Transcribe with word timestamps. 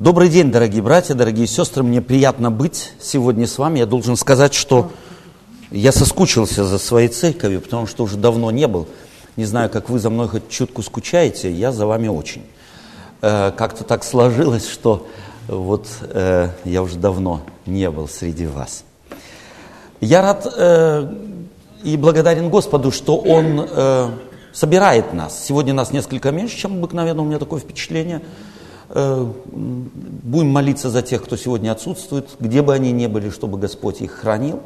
Добрый 0.00 0.28
день, 0.28 0.52
дорогие 0.52 0.80
братья, 0.80 1.14
дорогие 1.14 1.48
сестры. 1.48 1.82
Мне 1.82 2.00
приятно 2.00 2.52
быть 2.52 2.92
сегодня 3.00 3.48
с 3.48 3.58
вами. 3.58 3.80
Я 3.80 3.86
должен 3.86 4.14
сказать, 4.14 4.54
что 4.54 4.92
я 5.72 5.90
соскучился 5.90 6.64
за 6.64 6.78
своей 6.78 7.08
церковью, 7.08 7.60
потому 7.60 7.88
что 7.88 8.04
уже 8.04 8.16
давно 8.16 8.52
не 8.52 8.68
был. 8.68 8.86
Не 9.34 9.44
знаю, 9.44 9.68
как 9.70 9.90
вы 9.90 9.98
за 9.98 10.08
мной 10.08 10.28
хоть 10.28 10.48
чутку 10.48 10.84
скучаете, 10.84 11.50
я 11.50 11.72
за 11.72 11.84
вами 11.84 12.06
очень. 12.06 12.44
Э, 13.22 13.50
как-то 13.50 13.82
так 13.82 14.04
сложилось, 14.04 14.68
что 14.68 15.08
вот 15.48 15.88
э, 16.02 16.50
я 16.64 16.82
уже 16.84 16.96
давно 16.96 17.40
не 17.66 17.90
был 17.90 18.06
среди 18.06 18.46
вас. 18.46 18.84
Я 20.00 20.22
рад 20.22 20.46
э, 20.56 21.12
и 21.82 21.96
благодарен 21.96 22.50
Господу, 22.50 22.92
что 22.92 23.16
Он 23.16 23.66
э, 23.68 24.10
собирает 24.52 25.12
нас. 25.12 25.44
Сегодня 25.44 25.74
нас 25.74 25.90
несколько 25.90 26.30
меньше, 26.30 26.56
чем 26.56 26.78
обыкновенно, 26.78 27.22
у 27.22 27.24
меня 27.24 27.40
такое 27.40 27.58
впечатление. 27.58 28.22
Э, 28.90 29.30
будем 29.52 30.48
молиться 30.48 30.88
за 30.88 31.02
тех, 31.02 31.22
кто 31.22 31.36
сегодня 31.36 31.72
отсутствует, 31.72 32.28
где 32.40 32.62
бы 32.62 32.74
они 32.74 32.90
ни 32.92 33.06
были, 33.06 33.28
чтобы 33.28 33.58
Господь 33.58 34.00
их 34.00 34.12
хранил. 34.12 34.60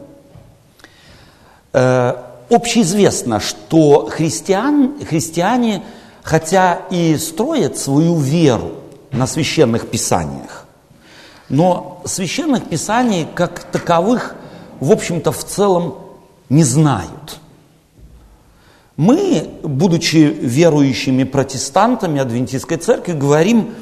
Э, 1.72 2.14
общеизвестно, 2.48 3.40
что 3.40 4.08
христиан, 4.10 5.04
христиане, 5.04 5.82
хотя 6.22 6.82
и 6.90 7.16
строят 7.16 7.78
свою 7.78 8.16
веру 8.16 8.72
на 9.10 9.26
священных 9.26 9.88
писаниях, 9.88 10.66
но 11.48 12.00
священных 12.04 12.68
писаний 12.68 13.26
как 13.34 13.64
таковых, 13.64 14.36
в 14.78 14.92
общем-то, 14.92 15.32
в 15.32 15.44
целом 15.44 15.96
не 16.48 16.62
знают. 16.62 17.40
Мы, 18.96 19.48
будучи 19.62 20.16
верующими 20.16 21.24
протестантами 21.24 22.20
Адвентистской 22.20 22.76
церкви, 22.76 23.14
говорим, 23.14 23.74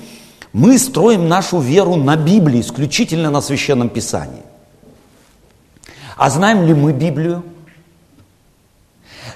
мы 0.52 0.78
строим 0.78 1.28
нашу 1.28 1.58
веру 1.60 1.96
на 1.96 2.16
Библии, 2.16 2.60
исключительно 2.60 3.30
на 3.30 3.40
Священном 3.40 3.88
Писании. 3.88 4.42
А 6.16 6.28
знаем 6.28 6.66
ли 6.66 6.74
мы 6.74 6.92
Библию? 6.92 7.44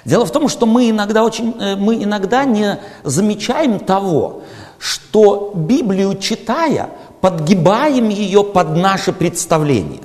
Дело 0.03 0.25
в 0.25 0.31
том, 0.31 0.49
что 0.49 0.65
мы 0.65 0.89
иногда, 0.89 1.23
очень, 1.23 1.55
э, 1.59 1.75
мы 1.75 1.95
иногда 2.03 2.45
не 2.45 2.79
замечаем 3.03 3.79
того, 3.79 4.43
что 4.77 5.51
Библию 5.55 6.17
читая, 6.17 6.89
подгибаем 7.21 8.09
ее 8.09 8.43
под 8.43 8.75
наше 8.75 9.13
представление. 9.13 10.01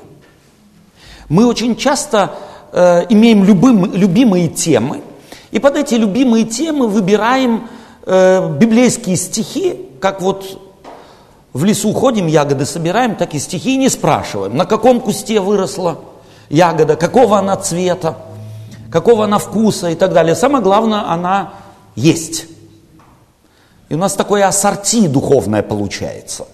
Мы 1.28 1.46
очень 1.46 1.76
часто 1.76 2.34
э, 2.72 3.04
имеем 3.10 3.44
любым, 3.44 3.92
любимые 3.92 4.48
темы, 4.48 5.02
и 5.50 5.58
под 5.58 5.76
эти 5.76 5.96
любимые 5.96 6.44
темы 6.44 6.88
выбираем 6.88 7.68
э, 8.06 8.56
библейские 8.56 9.16
стихи, 9.16 9.76
как 10.00 10.22
вот 10.22 10.69
в 11.52 11.64
лесу 11.64 11.92
ходим, 11.92 12.26
ягоды 12.26 12.64
собираем, 12.64 13.16
так 13.16 13.34
и 13.34 13.38
стихи 13.38 13.76
не 13.76 13.88
спрашиваем, 13.88 14.56
на 14.56 14.66
каком 14.66 15.00
кусте 15.00 15.40
выросла 15.40 15.98
ягода, 16.48 16.96
какого 16.96 17.38
она 17.38 17.56
цвета, 17.56 18.18
какого 18.90 19.24
она 19.24 19.38
вкуса 19.38 19.90
и 19.90 19.94
так 19.94 20.12
далее. 20.12 20.34
Самое 20.34 20.62
главное, 20.62 21.10
она 21.10 21.54
есть. 21.94 22.46
И 23.88 23.94
у 23.94 23.98
нас 23.98 24.14
такое 24.14 24.46
ассорти 24.46 25.08
духовное 25.08 25.62
получается. 25.62 26.46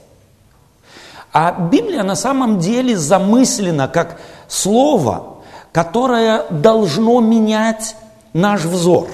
А 1.32 1.52
Библия 1.52 2.02
на 2.02 2.14
самом 2.14 2.58
деле 2.58 2.96
замыслена 2.96 3.88
как 3.88 4.18
слово, 4.48 5.36
которое 5.72 6.46
должно 6.48 7.20
менять 7.20 7.94
наш 8.32 8.62
взор, 8.62 9.08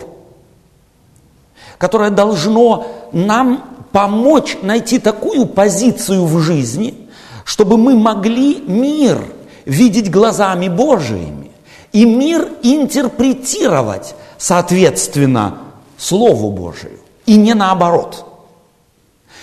которое 1.78 2.11
должно 2.11 2.86
нам 3.11 3.64
помочь 3.93 4.57
найти 4.62 4.98
такую 4.98 5.47
позицию 5.47 6.25
в 6.25 6.41
жизни, 6.41 7.09
чтобы 7.45 7.77
мы 7.77 7.95
могли 7.95 8.57
мир 8.67 9.23
видеть 9.65 10.11
глазами 10.11 10.69
Божиими 10.69 11.51
и 11.93 12.05
мир 12.05 12.48
интерпретировать 12.63 14.14
соответственно 14.39 15.58
Слову 15.98 16.51
Божию, 16.51 16.98
и 17.27 17.36
не 17.36 17.55
наоборот. 17.55 18.27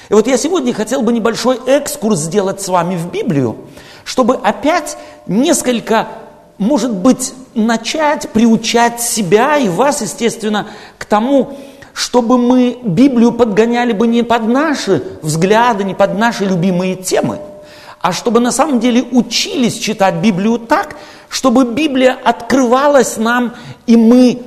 И 0.09 0.13
вот 0.13 0.27
я 0.27 0.37
сегодня 0.37 0.73
хотел 0.73 1.03
бы 1.03 1.13
небольшой 1.13 1.59
экскурс 1.67 2.19
сделать 2.19 2.61
с 2.61 2.67
вами 2.67 2.97
в 2.97 3.11
Библию, 3.11 3.55
чтобы 4.03 4.35
опять 4.35 4.97
несколько, 5.27 6.07
может 6.57 6.91
быть, 6.91 7.33
начать 7.53 8.29
приучать 8.29 9.01
себя 9.01 9.57
и 9.57 9.69
вас, 9.69 10.01
естественно, 10.01 10.67
к 10.97 11.05
тому, 11.05 11.57
чтобы 11.99 12.37
мы 12.37 12.79
Библию 12.81 13.33
подгоняли 13.33 13.91
бы 13.91 14.07
не 14.07 14.23
под 14.23 14.47
наши 14.47 15.03
взгляды, 15.21 15.83
не 15.83 15.93
под 15.93 16.17
наши 16.17 16.45
любимые 16.45 16.95
темы, 16.95 17.39
а 17.99 18.13
чтобы 18.13 18.39
на 18.39 18.53
самом 18.53 18.79
деле 18.79 19.03
учились 19.03 19.77
читать 19.77 20.15
Библию 20.15 20.59
так, 20.59 20.95
чтобы 21.27 21.65
Библия 21.65 22.13
открывалась 22.23 23.17
нам, 23.17 23.53
и 23.85 23.97
мы 23.97 24.41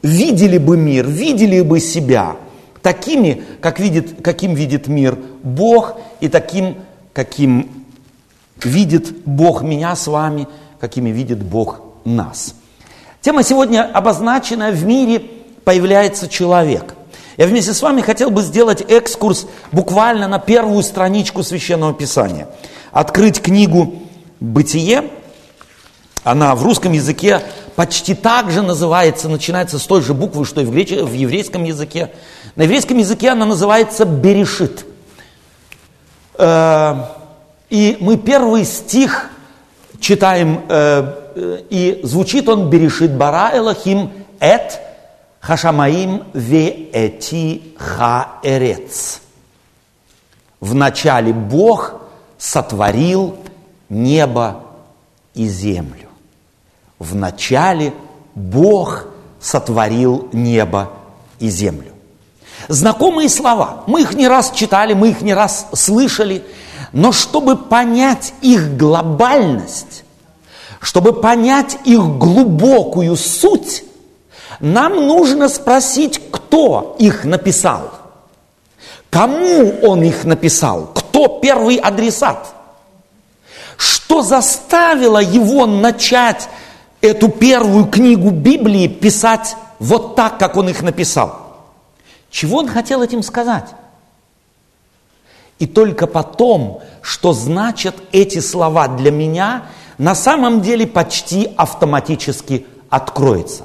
видели 0.00 0.56
бы 0.56 0.78
мир, 0.78 1.06
видели 1.06 1.60
бы 1.60 1.78
себя 1.78 2.36
такими, 2.80 3.44
как 3.60 3.80
видит, 3.80 4.22
каким 4.22 4.54
видит 4.54 4.88
мир 4.88 5.18
Бог, 5.42 5.98
и 6.20 6.28
таким, 6.28 6.76
каким 7.12 7.84
видит 8.62 9.24
Бог 9.26 9.60
меня 9.60 9.94
с 9.94 10.06
вами, 10.06 10.48
какими 10.80 11.10
видит 11.10 11.42
Бог 11.42 11.82
нас. 12.06 12.54
Тема 13.20 13.42
сегодня 13.42 13.82
обозначена 13.82 14.70
в 14.70 14.86
мире 14.86 15.22
появляется 15.64 16.28
человек. 16.28 16.93
Я 17.36 17.46
вместе 17.46 17.74
с 17.74 17.82
вами 17.82 18.00
хотел 18.00 18.30
бы 18.30 18.42
сделать 18.42 18.80
экскурс 18.88 19.46
буквально 19.72 20.28
на 20.28 20.38
первую 20.38 20.82
страничку 20.82 21.42
Священного 21.42 21.92
Писания. 21.92 22.48
Открыть 22.92 23.42
книгу 23.42 24.02
«Бытие». 24.38 25.10
Она 26.22 26.54
в 26.54 26.62
русском 26.62 26.92
языке 26.92 27.42
почти 27.76 28.14
так 28.14 28.50
же 28.50 28.62
называется, 28.62 29.28
начинается 29.28 29.78
с 29.78 29.82
той 29.82 30.00
же 30.00 30.14
буквы, 30.14 30.44
что 30.44 30.60
и 30.60 30.64
в, 30.64 30.70
греч... 30.70 30.90
в 30.90 31.12
еврейском 31.12 31.64
языке. 31.64 32.12
На 32.54 32.62
еврейском 32.62 32.98
языке 32.98 33.30
она 33.30 33.46
называется 33.46 34.04
«берешит». 34.04 34.86
Э, 36.38 37.04
и 37.68 37.96
мы 38.00 38.16
первый 38.16 38.64
стих 38.64 39.30
читаем, 39.98 40.62
э, 40.68 41.14
э, 41.34 41.58
и 41.68 42.00
звучит 42.04 42.48
он 42.48 42.70
«берешит 42.70 43.12
бара 43.12 43.50
Элохим 43.54 44.12
эт 44.38 44.83
Хашамаим 45.46 46.24
веэти 46.32 47.74
хаэрец. 47.76 49.20
Вначале 50.58 51.34
Бог 51.34 52.00
сотворил 52.38 53.36
небо 53.90 54.62
и 55.34 55.46
землю. 55.46 56.08
Вначале 56.98 57.92
Бог 58.34 59.04
сотворил 59.38 60.30
небо 60.32 60.92
и 61.38 61.50
землю. 61.50 61.92
Знакомые 62.68 63.28
слова. 63.28 63.84
Мы 63.86 64.00
их 64.00 64.14
не 64.14 64.26
раз 64.26 64.50
читали, 64.50 64.94
мы 64.94 65.10
их 65.10 65.20
не 65.20 65.34
раз 65.34 65.66
слышали. 65.74 66.42
Но 66.92 67.12
чтобы 67.12 67.56
понять 67.56 68.32
их 68.40 68.78
глобальность, 68.78 70.04
чтобы 70.80 71.12
понять 71.12 71.76
их 71.84 72.00
глубокую 72.00 73.16
суть, 73.16 73.84
нам 74.64 74.94
нужно 75.06 75.50
спросить, 75.50 76.18
кто 76.30 76.96
их 76.98 77.26
написал. 77.26 77.90
Кому 79.10 79.78
он 79.82 80.02
их 80.02 80.24
написал? 80.24 80.86
Кто 80.94 81.38
первый 81.40 81.76
адресат? 81.76 82.54
Что 83.76 84.22
заставило 84.22 85.18
его 85.18 85.66
начать 85.66 86.48
эту 87.02 87.28
первую 87.28 87.84
книгу 87.84 88.30
Библии 88.30 88.88
писать 88.88 89.54
вот 89.78 90.16
так, 90.16 90.38
как 90.38 90.56
он 90.56 90.70
их 90.70 90.80
написал? 90.80 91.58
Чего 92.30 92.60
он 92.60 92.68
хотел 92.68 93.02
этим 93.02 93.22
сказать? 93.22 93.66
И 95.58 95.66
только 95.66 96.06
потом, 96.06 96.80
что 97.02 97.34
значат 97.34 97.96
эти 98.12 98.40
слова 98.40 98.88
для 98.88 99.10
меня, 99.10 99.66
на 99.98 100.14
самом 100.14 100.62
деле 100.62 100.86
почти 100.86 101.52
автоматически 101.58 102.66
откроется. 102.88 103.64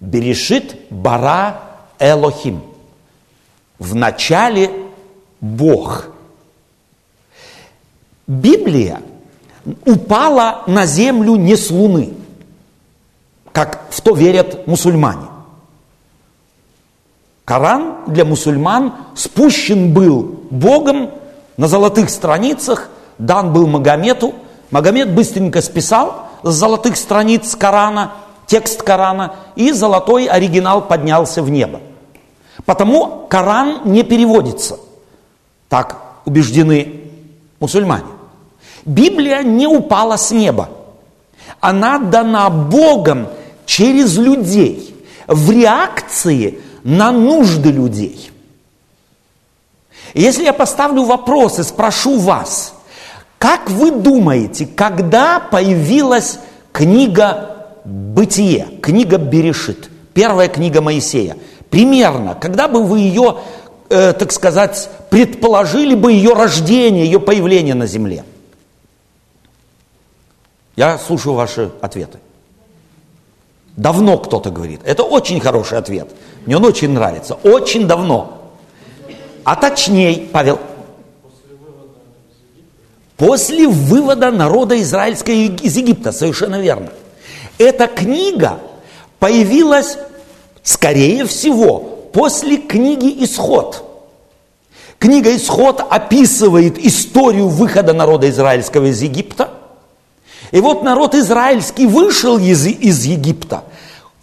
Берешит 0.00 0.76
бара 0.90 1.60
Элохим. 1.98 2.62
В 3.78 3.94
начале 3.94 4.70
Бог. 5.40 6.06
Библия 8.26 9.00
упала 9.84 10.62
на 10.66 10.86
землю 10.86 11.36
не 11.36 11.56
с 11.56 11.70
луны, 11.70 12.14
как 13.52 13.86
в 13.90 14.00
то 14.00 14.14
верят 14.14 14.66
мусульмане. 14.66 15.26
Коран 17.44 18.04
для 18.06 18.24
мусульман 18.24 18.94
спущен 19.14 19.94
был 19.94 20.44
Богом 20.50 21.10
на 21.56 21.66
золотых 21.66 22.10
страницах, 22.10 22.88
дан 23.16 23.52
был 23.52 23.66
Магомету. 23.66 24.34
Магомед 24.70 25.14
быстренько 25.14 25.62
списал 25.62 26.28
с 26.42 26.52
золотых 26.52 26.96
страниц 26.96 27.56
Корана– 27.56 28.12
текст 28.48 28.82
Корана, 28.82 29.36
и 29.54 29.70
золотой 29.70 30.26
оригинал 30.26 30.82
поднялся 30.82 31.42
в 31.42 31.50
небо. 31.50 31.80
Потому 32.64 33.26
Коран 33.28 33.82
не 33.84 34.02
переводится. 34.02 34.80
Так 35.68 35.98
убеждены 36.24 37.02
мусульмане. 37.60 38.06
Библия 38.84 39.42
не 39.42 39.66
упала 39.66 40.16
с 40.16 40.30
неба. 40.30 40.70
Она 41.60 41.98
дана 41.98 42.48
Богом 42.50 43.28
через 43.66 44.16
людей 44.16 44.96
в 45.26 45.50
реакции 45.50 46.58
на 46.82 47.12
нужды 47.12 47.70
людей. 47.70 48.30
если 50.14 50.44
я 50.44 50.54
поставлю 50.54 51.04
вопрос 51.04 51.58
и 51.58 51.62
спрошу 51.62 52.18
вас, 52.18 52.74
как 53.38 53.68
вы 53.68 53.90
думаете, 53.90 54.66
когда 54.66 55.38
появилась 55.38 56.38
книга 56.72 57.57
«Бытие», 57.88 58.68
книга 58.82 59.16
«Берешит», 59.16 59.88
первая 60.12 60.48
книга 60.48 60.82
Моисея? 60.82 61.38
Примерно, 61.70 62.34
когда 62.34 62.68
бы 62.68 62.84
вы 62.84 62.98
ее, 62.98 63.38
э, 63.88 64.12
так 64.12 64.30
сказать, 64.30 64.90
предположили 65.08 65.94
бы 65.94 66.12
ее 66.12 66.34
рождение, 66.34 67.06
ее 67.06 67.18
появление 67.18 67.74
на 67.74 67.86
земле? 67.86 68.24
Я 70.76 70.98
слушаю 70.98 71.34
ваши 71.34 71.70
ответы. 71.80 72.18
Давно 73.74 74.18
кто-то 74.18 74.50
говорит. 74.50 74.82
Это 74.84 75.02
очень 75.02 75.40
хороший 75.40 75.78
ответ. 75.78 76.10
Мне 76.44 76.58
он 76.58 76.64
очень 76.66 76.90
нравится. 76.90 77.36
Очень 77.42 77.86
давно. 77.86 78.52
А 79.44 79.56
точней, 79.56 80.28
Павел. 80.30 80.60
После 83.16 83.66
вывода 83.66 84.30
народа 84.30 84.78
израильского 84.82 85.32
из 85.32 85.76
Египта, 85.76 86.12
совершенно 86.12 86.60
верно. 86.60 86.90
Эта 87.58 87.86
книга 87.86 88.60
появилась, 89.18 89.98
скорее 90.62 91.26
всего, 91.26 91.78
после 92.12 92.56
книги 92.56 93.24
«Исход». 93.24 93.84
Книга 94.98 95.34
«Исход» 95.34 95.80
описывает 95.88 96.78
историю 96.78 97.48
выхода 97.48 97.92
народа 97.92 98.28
израильского 98.30 98.86
из 98.86 99.02
Египта– 99.02 99.50
и 100.50 100.60
вот 100.60 100.82
народ 100.82 101.14
израильский 101.14 101.86
вышел 101.86 102.38
из, 102.38 102.66
из 102.66 103.04
Египта. 103.04 103.64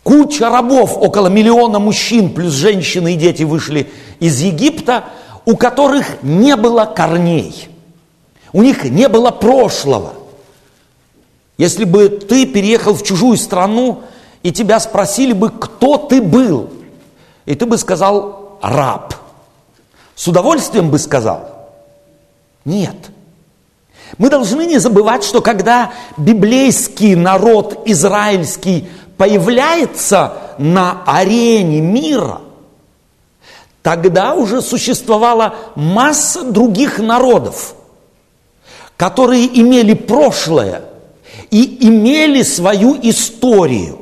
Куча 0.04 0.50
рабов, 0.50 0.98
около 0.98 1.28
миллиона 1.28 1.80
мужчин, 1.80 2.34
плюс 2.34 2.54
женщины 2.54 3.14
и 3.14 3.18
дети 3.18 3.44
вышли 3.44 3.92
из 4.20 4.40
Египта, 4.42 5.06
у 5.46 5.56
которых 5.56 6.24
не 6.24 6.56
было 6.56 6.86
корней. 6.86 7.70
У 8.54 8.64
них 8.64 8.84
не 8.86 9.08
было 9.08 9.32
прошлого. 9.32 10.14
Если 11.58 11.86
бы 11.86 12.10
ты 12.10 12.46
переехал 12.46 12.94
в 12.94 13.04
чужую 13.04 13.38
страну, 13.38 14.04
и 14.44 14.52
тебя 14.52 14.80
спросили 14.80 15.34
бы, 15.34 15.50
кто 15.50 15.98
ты 15.98 16.22
был, 16.22 16.70
и 17.46 17.56
ты 17.56 17.66
бы 17.66 17.78
сказал 17.78 18.60
раб. 18.62 19.14
С 20.16 20.28
удовольствием 20.28 20.90
бы 20.90 21.00
сказал, 21.00 21.70
нет– 22.64 22.96
мы 24.18 24.30
должны 24.30 24.66
не 24.66 24.78
забывать, 24.80 25.24
что 25.24 25.42
когда 25.42 25.92
библейский 26.18 27.16
народ 27.16 27.82
израильский 27.86 28.88
появляется 29.18 30.34
на 30.58 31.04
арене 31.06 31.82
мира, 31.82 32.42
тогда 33.82 34.34
уже 34.36 34.62
существовала 34.62 35.56
масса 35.76 36.44
других 36.44 37.00
народов, 37.00 37.76
которые 38.96 39.48
имели 39.60 39.94
прошлое 39.94 40.84
и 41.52 41.88
имели 41.88 42.44
свою 42.44 42.98
историю, 43.02 44.00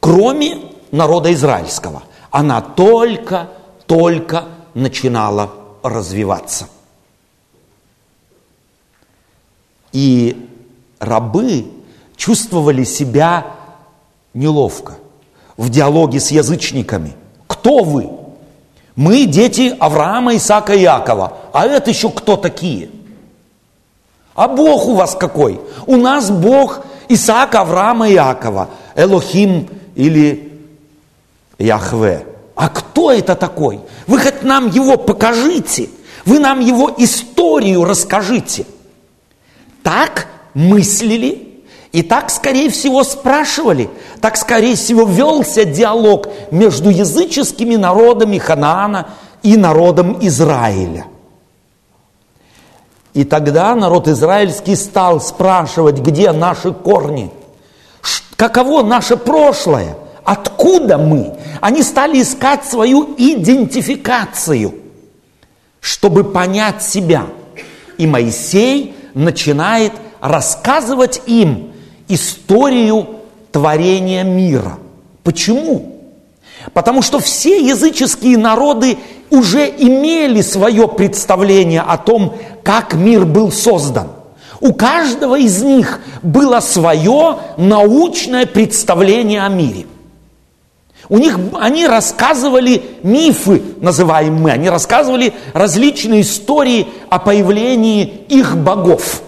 кроме 0.00 0.58
народа 0.90 1.32
израильского. 1.32 2.02
Она 2.30 2.60
только-только 2.60 4.44
начинала 4.74 5.50
развиваться– 5.82 6.68
И 9.92 10.48
рабы 10.98 11.66
чувствовали 12.16 12.84
себя 12.84 13.46
неловко 14.34 14.94
в 15.56 15.68
диалоге 15.68 16.20
с 16.20 16.30
язычниками. 16.30 17.14
Кто 17.46 17.82
вы? 17.82 18.10
Мы 18.94 19.26
дети 19.26 19.74
Авраама, 19.78 20.36
Исаака 20.36 20.74
и 20.74 20.82
Якова. 20.82 21.36
А 21.52 21.66
это 21.66 21.90
еще 21.90 22.10
кто 22.10 22.36
такие? 22.36 22.90
А 24.40 24.48
Бог 24.48 24.86
у 24.86 24.94
вас 24.94 25.14
какой? 25.14 25.60
У 25.86 25.96
нас 25.96 26.30
Бог 26.30 26.80
Исаака, 27.08 27.60
Авраама 27.60 28.08
и 28.08 28.14
Якова. 28.14 28.70
Элохим 28.96 29.68
или 29.94 30.52
Яхве. 31.58 32.24
А 32.54 32.68
кто 32.68 33.12
это 33.12 33.34
такой? 33.34 33.80
Вы 34.06 34.18
хоть 34.18 34.42
нам 34.42 34.70
его 34.70 34.96
покажите. 34.96 35.90
Вы 36.24 36.38
нам 36.38 36.60
его 36.60 36.90
историю 36.96 37.84
расскажите– 37.84 38.64
так 39.82 40.26
мыслили 40.54 41.62
и 41.92 42.02
так, 42.02 42.30
скорее 42.30 42.70
всего, 42.70 43.02
спрашивали, 43.02 43.90
так, 44.20 44.36
скорее 44.36 44.76
всего, 44.76 45.04
велся 45.04 45.64
диалог 45.64 46.28
между 46.50 46.90
языческими 46.90 47.76
народами 47.76 48.38
Ханаана 48.38 49.08
и 49.42 49.56
народом 49.56 50.18
Израиля. 50.20 51.06
И 53.12 53.24
тогда 53.24 53.74
народ 53.74 54.06
израильский 54.08 54.76
стал 54.76 55.20
спрашивать, 55.20 55.98
где 55.98 56.32
наши 56.32 56.72
корни, 56.72 57.30
каково 58.36 58.82
наше 58.82 59.16
прошлое, 59.16 59.96
откуда 60.24 60.96
мы. 60.96 61.36
Они 61.60 61.82
стали 61.82 62.22
искать 62.22 62.64
свою 62.64 63.14
идентификацию, 63.18 64.74
чтобы 65.80 66.24
понять 66.24 66.82
себя. 66.82 67.26
И 67.98 68.06
Моисей 68.06 68.94
начинает 69.14 69.92
рассказывать 70.20 71.22
им 71.26 71.72
историю 72.08 73.20
творения 73.50 74.22
мира. 74.22 74.78
Почему? 75.24 75.96
Потому 76.72 77.02
что 77.02 77.18
все 77.18 77.60
языческие 77.64 78.36
народы 78.38 78.98
уже 79.30 79.66
имели 79.66 80.42
свое 80.42 80.88
представление 80.88 81.80
о 81.80 81.96
том, 81.96 82.34
как 82.62 82.94
мир 82.94 83.24
был 83.24 83.52
создан. 83.52 84.08
У 84.60 84.74
каждого 84.74 85.38
из 85.38 85.62
них 85.62 86.00
было 86.22 86.60
свое 86.60 87.38
научное 87.56 88.46
представление 88.46 89.42
о 89.42 89.48
мире. 89.48 89.86
У 91.08 91.18
них, 91.18 91.38
они 91.58 91.88
рассказывали 91.88 92.82
мифы, 93.02 93.62
называем 93.80 94.34
мы, 94.36 94.52
они 94.52 94.70
рассказывали 94.70 95.32
различные 95.54 96.20
истории 96.20 96.86
о 97.08 97.18
появлении 97.18 98.04
их 98.28 98.56
богов. 98.56 99.22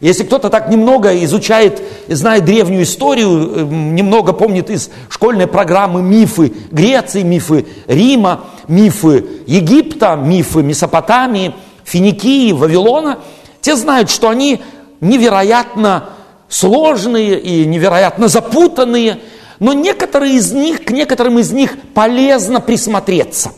Если 0.00 0.24
кто-то 0.24 0.50
так 0.50 0.68
немного 0.68 1.24
изучает, 1.24 1.80
знает 2.06 2.44
древнюю 2.44 2.82
историю, 2.82 3.28
э, 3.28 3.62
немного 3.64 4.32
помнит 4.32 4.68
из 4.70 4.90
школьной 5.08 5.46
программы 5.46 6.02
мифы 6.02 6.52
Греции, 6.70 7.22
мифы 7.22 7.66
Рима, 7.86 8.44
мифы 8.68 9.24
Египта, 9.46 10.14
мифы 10.14 10.62
Месопотамии, 10.62 11.54
Финикии, 11.86 12.52
Вавилона, 12.52 13.20
те 13.62 13.76
знают, 13.76 14.10
что 14.10 14.28
они 14.28 14.60
невероятно 15.00 16.10
сложные 16.48 17.40
и 17.40 17.64
невероятно 17.64 18.28
запутанные– 18.28 19.20
но 19.58 19.72
некоторые 19.72 20.34
из 20.34 20.52
них, 20.52 20.84
к 20.84 20.90
некоторым 20.90 21.38
из 21.38 21.52
них 21.52 21.76
полезно 21.94 22.60
присмотреться. 22.60 23.52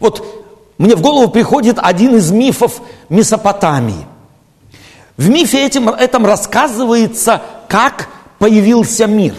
Вот 0.00 0.44
мне 0.78 0.94
в 0.94 1.00
голову 1.00 1.28
приходит 1.28 1.78
один 1.80 2.16
из 2.16 2.30
мифов 2.30 2.80
Месопотамии. 3.08 4.06
В 5.16 5.28
мифе 5.28 5.66
этим, 5.66 5.88
этом 5.88 6.24
рассказывается, 6.24 7.42
как 7.68 8.08
появился 8.38 9.06
мир. 9.06 9.34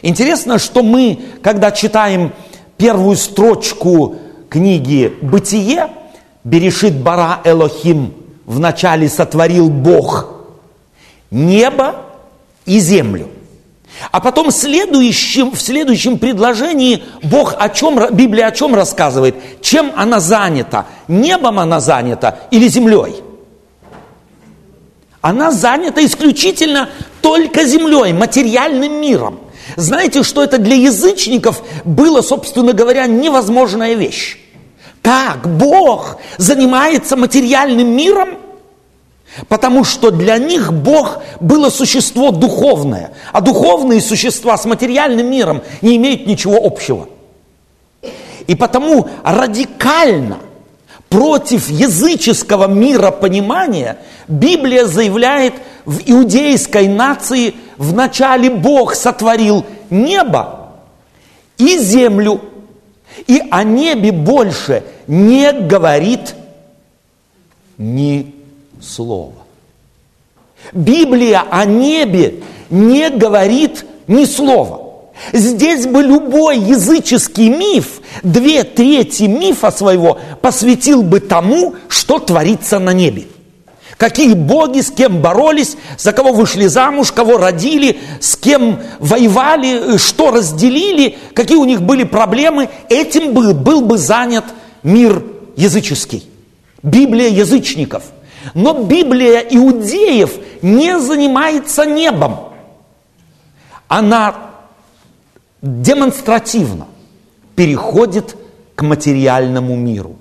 Интересно, 0.00 0.58
что 0.58 0.82
мы, 0.82 1.20
когда 1.42 1.70
читаем 1.70 2.32
первую 2.78 3.16
строчку 3.16 4.16
книги 4.48 5.12
«Бытие», 5.20 5.90
«Берешит 6.44 6.96
бара 7.00 7.40
Элохим» 7.44 8.14
вначале 8.44 9.08
сотворил 9.08 9.70
Бог 9.70 10.28
небо 11.30 11.96
и 12.66 12.78
землю– 12.78 13.28
а 14.10 14.20
потом 14.20 14.50
следующим, 14.50 15.52
в 15.52 15.60
следующем 15.60 16.18
предложении 16.18 17.04
Бог 17.22 17.54
о 17.58 17.68
чем, 17.68 18.14
Библия 18.14 18.46
о 18.46 18.52
чем 18.52 18.74
рассказывает? 18.74 19.36
Чем 19.60 19.92
она 19.94 20.18
занята? 20.18 20.86
Небом 21.08 21.58
она 21.58 21.80
занята 21.80 22.38
или 22.50 22.68
землей? 22.68 23.22
Она 25.20 25.52
занята 25.52 26.04
исключительно 26.04 26.88
только 27.20 27.64
землей, 27.64 28.12
материальным 28.12 29.00
миром. 29.00 29.38
Знаете, 29.76 30.24
что 30.24 30.42
это 30.42 30.58
для 30.58 30.74
язычников 30.74 31.62
было, 31.84 32.22
собственно 32.22 32.72
говоря, 32.72 33.06
невозможная 33.06 33.94
вещь? 33.94 34.38
Как 35.02 35.48
Бог 35.58 36.16
занимается 36.38 37.16
материальным 37.16 37.88
миром– 37.88 38.38
Потому 39.48 39.82
что 39.84 40.10
для 40.10 40.36
них 40.38 40.72
Бог 40.72 41.22
было 41.40 41.70
существо 41.70 42.30
духовное, 42.30 43.12
а 43.32 43.40
духовные 43.40 44.00
существа 44.00 44.56
с 44.58 44.66
материальным 44.66 45.30
миром 45.30 45.62
не 45.80 45.96
имеют 45.96 46.26
ничего 46.26 46.58
общего. 46.62 47.08
И 48.46 48.54
потому 48.54 49.08
радикально 49.24 50.38
против 51.08 51.70
языческого 51.70 52.66
миропонимания, 52.66 53.98
Библия 54.28 54.84
заявляет, 54.84 55.54
в 55.84 56.00
иудейской 56.06 56.86
нации 56.86 57.54
вначале 57.76 58.50
Бог 58.50 58.94
сотворил 58.94 59.64
небо 59.90 60.72
и 61.58 61.78
землю, 61.78 62.40
и 63.26 63.42
о 63.50 63.64
небе 63.64 64.12
больше 64.12 64.84
не 65.06 65.52
говорит 65.52 66.34
ни 67.78 68.34
слова. 68.80 69.34
Библия 70.72 71.44
о 71.50 71.64
небе 71.64 72.42
не 72.70 73.10
говорит 73.10 73.84
ни 74.06 74.24
слова. 74.24 74.82
Здесь 75.32 75.86
бы 75.86 76.02
любой 76.02 76.58
языческий 76.58 77.48
миф, 77.48 78.00
две 78.22 78.64
трети 78.64 79.24
мифа 79.24 79.70
своего 79.70 80.18
посвятил 80.40 81.02
бы 81.02 81.20
тому, 81.20 81.74
что 81.88 82.18
творится 82.18 82.78
на 82.78 82.92
небе. 82.92 83.26
Какие 84.02 84.34
боги, 84.34 84.80
с 84.80 84.90
кем 84.90 85.22
боролись, 85.22 85.76
за 85.96 86.12
кого 86.12 86.32
вышли 86.32 86.66
замуж, 86.66 87.12
кого 87.12 87.38
родили, 87.38 88.00
с 88.18 88.34
кем 88.34 88.80
воевали, 88.98 89.96
что 89.96 90.32
разделили, 90.32 91.16
какие 91.34 91.56
у 91.56 91.64
них 91.64 91.82
были 91.82 92.02
проблемы. 92.02 92.68
Этим 92.88 93.32
был, 93.32 93.54
был 93.54 93.82
бы 93.82 93.98
занят 93.98 94.44
мир 94.82 95.22
языческий. 95.54 96.28
Библия 96.82 97.28
язычников. 97.28 98.02
Но 98.54 98.82
Библия 98.82 99.38
иудеев 99.38 100.32
не 100.62 100.98
занимается 100.98 101.86
небом. 101.86 102.54
Она 103.86 104.34
демонстративно 105.60 106.88
переходит 107.54 108.34
к 108.74 108.82
материальному 108.82 109.76
миру. 109.76 110.16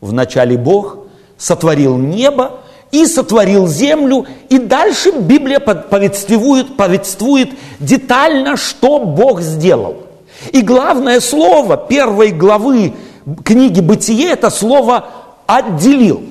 Вначале 0.00 0.56
Бог 0.56 0.96
сотворил 1.36 1.98
небо 1.98 2.61
и 2.92 3.06
сотворил 3.06 3.66
землю, 3.66 4.26
и 4.50 4.58
дальше 4.58 5.10
Библия 5.12 5.58
повествует, 5.58 6.76
повествует 6.76 7.50
детально, 7.80 8.56
что 8.56 9.00
Бог 9.00 9.40
сделал. 9.40 9.96
И 10.52 10.60
главное 10.60 11.20
слово 11.20 11.76
первой 11.76 12.30
главы 12.30 12.92
книги 13.44 13.80
«Бытие»– 13.80 14.28
это 14.32 14.50
слово 14.50 15.08
«отделил» 15.46 16.22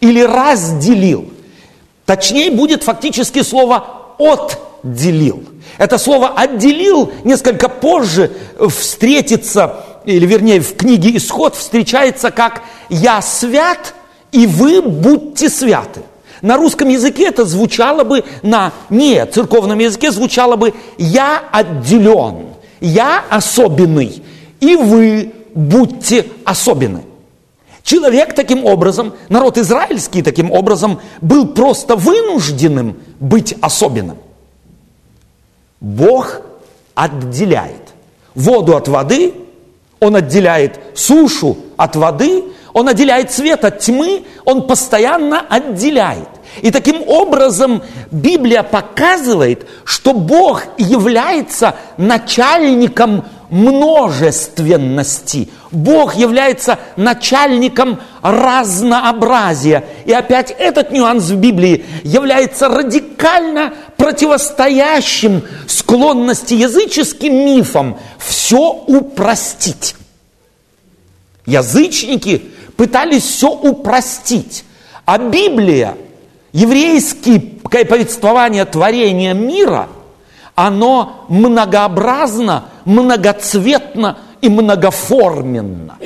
или 0.00 0.22
«разделил». 0.22 1.30
Точнее 2.06 2.52
будет 2.52 2.84
фактически 2.84 3.42
слово 3.42 3.84
«отделил». 4.18 5.42
Это 5.78 5.98
слово 5.98 6.28
«отделил» 6.28 7.10
несколько 7.24 7.68
позже 7.68 8.30
встретится, 8.68 9.84
или 10.04 10.26
вернее 10.26 10.60
в 10.60 10.76
книге 10.76 11.16
«Исход» 11.16 11.56
встречается 11.56 12.30
как 12.30 12.62
«я 12.88 13.20
свят, 13.20 13.94
и 14.32 14.46
вы 14.46 14.82
будьте 14.82 15.48
святы». 15.48 16.02
На 16.42 16.56
русском 16.56 16.88
языке 16.88 17.26
это 17.26 17.44
звучало 17.44 18.04
бы, 18.04 18.24
на 18.42 18.72
не 18.90 19.24
церковном 19.26 19.78
языке 19.78 20.10
звучало 20.12 20.56
бы 20.56 20.74
«я 20.98 21.42
отделен», 21.50 22.46
«я 22.80 23.24
особенный», 23.28 24.22
и 24.60 24.76
вы 24.76 25.32
будьте 25.54 26.26
особенны. 26.44 27.02
Человек 27.82 28.34
таким 28.34 28.64
образом, 28.66 29.14
народ 29.28 29.56
израильский 29.58 30.22
таким 30.22 30.52
образом 30.52 31.00
был 31.20 31.48
просто 31.48 31.96
вынужденным 31.96 32.98
быть 33.18 33.54
особенным. 33.60 34.18
Бог 35.80 36.42
отделяет 36.94 37.94
воду 38.34 38.76
от 38.76 38.88
воды, 38.88 39.32
Он 40.00 40.16
отделяет 40.16 40.78
сушу 40.94 41.56
от 41.76 41.96
воды, 41.96 42.44
Он 42.78 42.88
отделяет 42.88 43.32
свет 43.32 43.64
от 43.64 43.80
тьмы, 43.80 44.22
Он 44.44 44.68
постоянно 44.68 45.40
отделяет. 45.40 46.28
И 46.62 46.70
таким 46.70 47.02
образом 47.08 47.82
Библия 48.12 48.62
показывает, 48.62 49.66
что 49.82 50.12
Бог 50.12 50.62
является 50.78 51.74
начальником 51.96 53.24
множественности. 53.50 55.48
Бог 55.72 56.14
является 56.14 56.78
начальником 56.94 57.98
разнообразия. 58.22 59.84
И 60.04 60.12
опять 60.12 60.54
этот 60.56 60.92
нюанс 60.92 61.24
в 61.24 61.36
Библии 61.36 61.84
является 62.04 62.68
радикально 62.68 63.74
противостоящим 63.96 65.42
склонности 65.66 66.54
языческим 66.54 67.34
мифам 67.34 67.98
все 68.18 68.84
упростить. 68.86 69.96
Язычники 71.48 72.50
пытались 72.78 73.24
все 73.24 73.50
упростить, 73.50 74.64
а 75.04 75.18
Библия, 75.18 75.98
еврейское 76.52 77.38
повествование 77.84 78.64
творения 78.64 79.34
мира, 79.34 79.88
оно 80.54 81.26
многообразно, 81.28 82.70
многоцветно 82.86 84.16
и 84.40 84.48
многоформенно. 84.48 85.98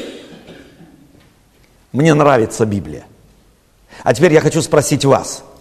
Мне 1.93 2.15
нравится 2.15 2.67
Библия. 2.67 3.05
А 4.03 4.13
теперь 4.13 4.33
я 4.33 4.41
хочу 4.41 4.61
спросить 4.61 5.05
вас– 5.05 5.45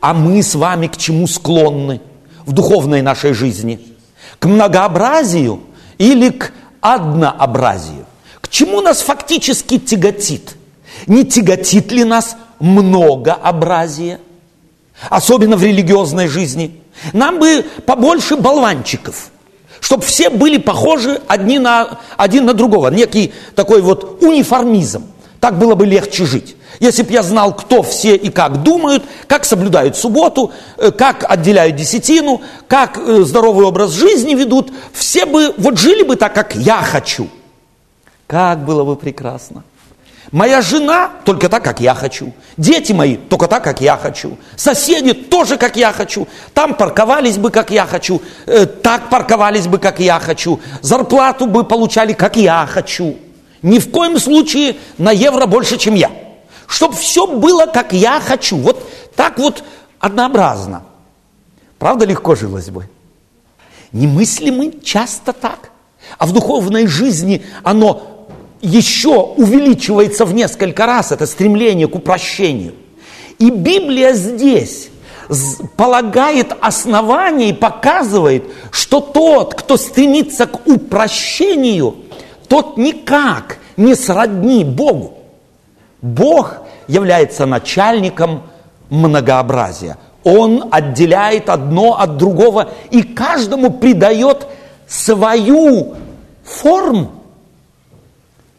а 0.00 0.14
мы 0.14 0.42
с 0.42 0.54
вами 0.54 0.86
к 0.86 0.96
чему 0.96 1.26
склонны 1.26 2.00
в 2.44 2.52
духовной 2.52 3.02
нашей 3.02 3.32
жизни? 3.32 3.94
К 4.38 4.46
многообразию 4.46 5.60
или 5.98 6.30
к 6.30 6.52
однообразию? 6.80 8.06
К 8.46 8.48
чему 8.48 8.80
нас 8.80 9.00
фактически 9.00 9.76
тяготит? 9.76 10.54
Не 11.08 11.24
тяготит 11.24 11.90
ли 11.90 12.04
нас 12.04 12.36
многообразие? 12.60 14.20
Особенно 15.10 15.56
в 15.56 15.64
религиозной 15.64 16.28
жизни. 16.28 16.80
Нам 17.12 17.40
бы 17.40 17.66
побольше 17.86 18.36
болванчиков, 18.36 19.30
чтобы 19.80 20.04
все 20.04 20.30
были 20.30 20.58
похожи 20.58 21.20
одни 21.26 21.58
на, 21.58 21.98
один 22.16 22.46
на 22.46 22.54
другого. 22.54 22.88
Некий 22.88 23.34
такой 23.56 23.82
вот 23.82 24.22
униформизм. 24.22 25.08
Так 25.40 25.58
было 25.58 25.74
бы 25.74 25.84
легче 25.84 26.24
жить. 26.24 26.54
Если 26.78 27.02
бы 27.02 27.12
я 27.12 27.24
знал, 27.24 27.52
кто 27.52 27.82
все 27.82 28.14
и 28.14 28.30
как 28.30 28.62
думают, 28.62 29.02
как 29.26 29.44
соблюдают 29.44 29.96
субботу, 29.96 30.52
э, 30.78 30.92
как 30.92 31.28
отделяют 31.28 31.74
десятину, 31.74 32.42
как 32.68 32.96
э, 32.96 33.22
здоровый 33.24 33.66
образ 33.66 33.90
жизни 33.90 34.34
ведут, 34.34 34.70
все 34.92 35.26
бы 35.26 35.52
вот 35.58 35.78
жили 35.78 36.04
бы 36.04 36.14
так, 36.14 36.32
как 36.32 36.54
я 36.54 36.76
хочу. 36.76 37.28
Как 38.26 38.64
было 38.64 38.84
бы 38.84 38.96
прекрасно. 38.96 39.62
Моя 40.32 40.60
жена 40.60 41.10
только 41.24 41.48
так, 41.48 41.62
как 41.62 41.80
я 41.80 41.94
хочу. 41.94 42.32
Дети 42.56 42.92
мои 42.92 43.16
только 43.16 43.46
так, 43.46 43.62
как 43.62 43.80
я 43.80 43.96
хочу. 43.96 44.36
Соседи 44.56 45.12
тоже, 45.12 45.56
как 45.56 45.76
я 45.76 45.92
хочу. 45.92 46.26
Там 46.52 46.74
парковались 46.74 47.38
бы, 47.38 47.50
как 47.50 47.70
я 47.70 47.86
хочу. 47.86 48.20
Э, 48.46 48.66
так 48.66 49.08
парковались 49.08 49.68
бы, 49.68 49.78
как 49.78 50.00
я 50.00 50.18
хочу. 50.18 50.60
Зарплату 50.82 51.46
бы 51.46 51.62
получали, 51.62 52.12
как 52.12 52.36
я 52.36 52.66
хочу. 52.66 53.16
Ни 53.62 53.78
в 53.78 53.90
коем 53.90 54.18
случае 54.18 54.76
на 54.98 55.12
евро 55.12 55.46
больше, 55.46 55.78
чем 55.78 55.94
я 55.94 56.10
чтобы 56.66 56.96
все 56.96 57.26
было, 57.26 57.66
как 57.66 57.92
я 57.92 58.20
хочу. 58.20 58.56
Вот 58.56 58.88
так 59.14 59.38
вот 59.38 59.62
однообразно. 59.98 60.82
Правда, 61.78 62.04
легко 62.04 62.34
жилось 62.34 62.70
бы? 62.70 62.88
Не 63.92 64.06
мыслим 64.06 64.58
мы 64.58 64.80
часто 64.82 65.32
так. 65.32 65.70
А 66.18 66.26
в 66.26 66.32
духовной 66.32 66.86
жизни 66.86 67.44
оно 67.62 68.15
еще 68.62 69.34
увеличивается 69.36 70.24
в 70.24 70.34
несколько 70.34 70.86
раз, 70.86 71.12
это 71.12 71.26
стремление 71.26 71.88
к 71.88 71.94
упрощению. 71.94 72.74
И 73.38 73.50
Библия 73.50 74.12
здесь 74.12 74.88
полагает 75.76 76.52
основание 76.60 77.50
и 77.50 77.52
показывает, 77.52 78.44
что 78.70 79.00
тот, 79.00 79.54
кто 79.54 79.76
стремится 79.76 80.46
к 80.46 80.66
упрощению, 80.66 81.96
тот 82.48 82.76
никак 82.76 83.58
не 83.76 83.94
сродни 83.94 84.64
Богу. 84.64 85.18
Бог 86.00 86.58
является 86.86 87.46
начальником 87.46 88.42
многообразия. 88.90 89.98
Он 90.22 90.68
отделяет 90.70 91.48
одно 91.48 91.98
от 91.98 92.16
другого 92.16 92.70
и 92.90 93.02
каждому 93.02 93.70
придает 93.70 94.46
свою 94.88 95.94
форму. 96.44 97.15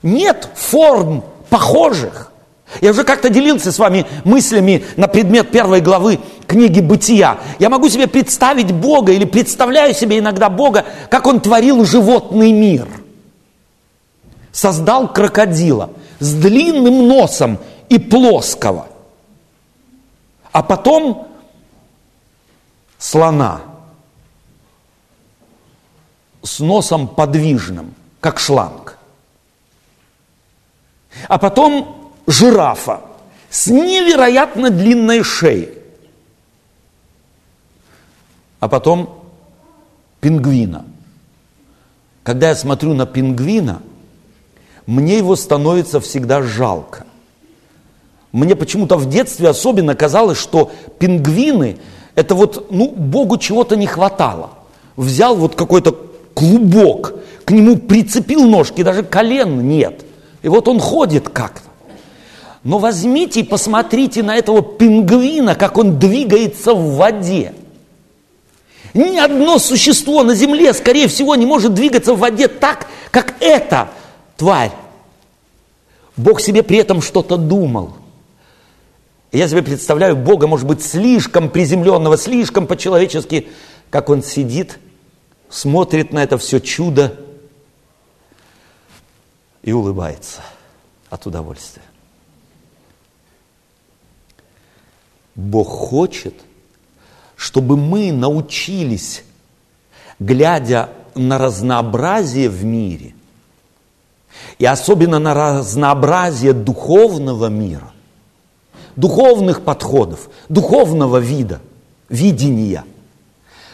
Нет 0.07 0.49
форм 0.55 1.23
похожих. 1.49 2.31
Я 2.81 2.91
уже 2.91 3.03
как-то 3.03 3.29
делился 3.29 3.71
с 3.71 3.79
вами 3.79 4.05
мыслями 4.23 4.83
на 4.95 5.07
предмет 5.07 5.51
первой 5.51 5.81
главы 5.81 6.19
книги 6.47 6.81
«Бытия». 6.81 7.37
Я 7.59 7.69
могу 7.69 7.89
себе 7.89 8.07
представить 8.07 8.71
Бога 8.71 9.11
или 9.11 9.25
представляю 9.25 9.93
себе 9.93 10.19
иногда 10.19 10.49
Бога, 10.49 10.85
как 11.09 11.27
Он 11.27 11.39
творил 11.39 11.85
животный 11.85 12.51
мир. 12.51 12.87
Создал 14.51 15.11
крокодила– 15.11 15.91
с 16.19 16.33
длинным 16.33 17.07
носом 17.07 17.59
и 17.89 17.99
плоского. 17.99 18.87
А 20.51 20.63
потом 20.63 21.27
слона 22.97 23.61
с 26.41 26.59
носом 26.59 27.07
подвижным, 27.07 27.93
как 28.19 28.39
шланг. 28.39 28.96
А 31.27 31.37
потом 31.37 32.11
жирафа 32.27 33.01
с 33.49 33.67
невероятно 33.67 34.69
длинной 34.69 35.23
шеей. 35.23 35.69
А 38.59 38.67
потом 38.67 39.23
пингвина. 40.19 40.85
Когда 42.23 42.49
я 42.49 42.55
смотрю 42.55 42.93
на 42.93 43.05
пингвина, 43.05 43.81
мне 44.85 45.17
его 45.17 45.35
становится 45.35 45.99
всегда 45.99 46.41
жалко. 46.41 47.05
Мне 48.31 48.55
почему-то 48.55 48.97
в 48.97 49.09
детстве 49.09 49.49
особенно 49.49 49.95
казалось, 49.95 50.37
что 50.37 50.71
пингвины, 50.99 51.77
это 52.15 52.35
вот, 52.35 52.71
ну, 52.71 52.89
Богу 52.89 53.37
чего-то 53.37 53.75
не 53.75 53.87
хватало. 53.87 54.51
Взял 54.95 55.35
вот 55.35 55.55
какой-то 55.55 55.95
клубок, 56.33 57.13
к 57.45 57.51
нему 57.51 57.77
прицепил 57.77 58.43
ножки, 58.43 58.83
даже 58.83 59.03
колен 59.03 59.67
нет. 59.67 60.03
И 60.41 60.49
вот 60.49 60.67
он 60.67 60.79
ходит 60.79 61.29
как-то. 61.29 61.67
Но 62.63 62.79
возьмите 62.79 63.41
и 63.41 63.43
посмотрите 63.43 64.23
на 64.23 64.35
этого 64.35 64.61
пингвина, 64.61 65.55
как 65.55 65.77
он 65.77 65.99
двигается 65.99 66.73
в 66.73 66.95
воде. 66.95 67.53
Ни 68.93 69.17
одно 69.17 69.59
существо 69.59 70.23
на 70.23 70.35
земле, 70.35 70.73
скорее 70.73 71.07
всего, 71.07 71.35
не 71.35 71.45
может 71.45 71.73
двигаться 71.73 72.13
в 72.13 72.19
воде 72.19 72.47
так, 72.47 72.87
как 73.11 73.35
эта 73.39 73.89
тварь. 74.35 74.71
Бог 76.15 76.41
себе 76.41 76.63
при 76.63 76.77
этом 76.79 77.01
что-то 77.01 77.37
думал. 77.37 77.93
Я 79.31 79.47
себе 79.47 79.61
представляю 79.61 80.15
Бога, 80.15 80.47
может 80.47 80.65
быть, 80.65 80.83
слишком 80.83 81.49
приземленного, 81.49 82.17
слишком 82.17 82.65
по-человечески, 82.65 83.47
как 83.89 84.09
он 84.09 84.23
сидит, 84.23 84.79
смотрит 85.49 86.11
на 86.11 86.23
это 86.23 86.37
все 86.37 86.59
чудо 86.59 87.13
и 89.67 89.73
улыбается 89.73 90.39
от 91.09 91.25
удовольствия. 91.27 91.83
Бог 95.35 95.67
хочет, 95.67 96.33
чтобы 97.35 97.75
мы 97.75 98.13
научились, 98.13 99.25
глядя 100.19 100.89
на 101.15 101.37
разнообразие 101.37 102.47
в 102.47 102.63
мире, 102.63 103.13
и 104.57 104.65
особенно 104.65 105.19
на 105.19 105.33
разнообразие 105.33 106.53
духовного 106.53 107.47
мира, 107.47 107.91
духовных 108.95 109.65
подходов, 109.65 110.29
духовного 110.47 111.17
вида, 111.17 111.59
видения, 112.07 112.85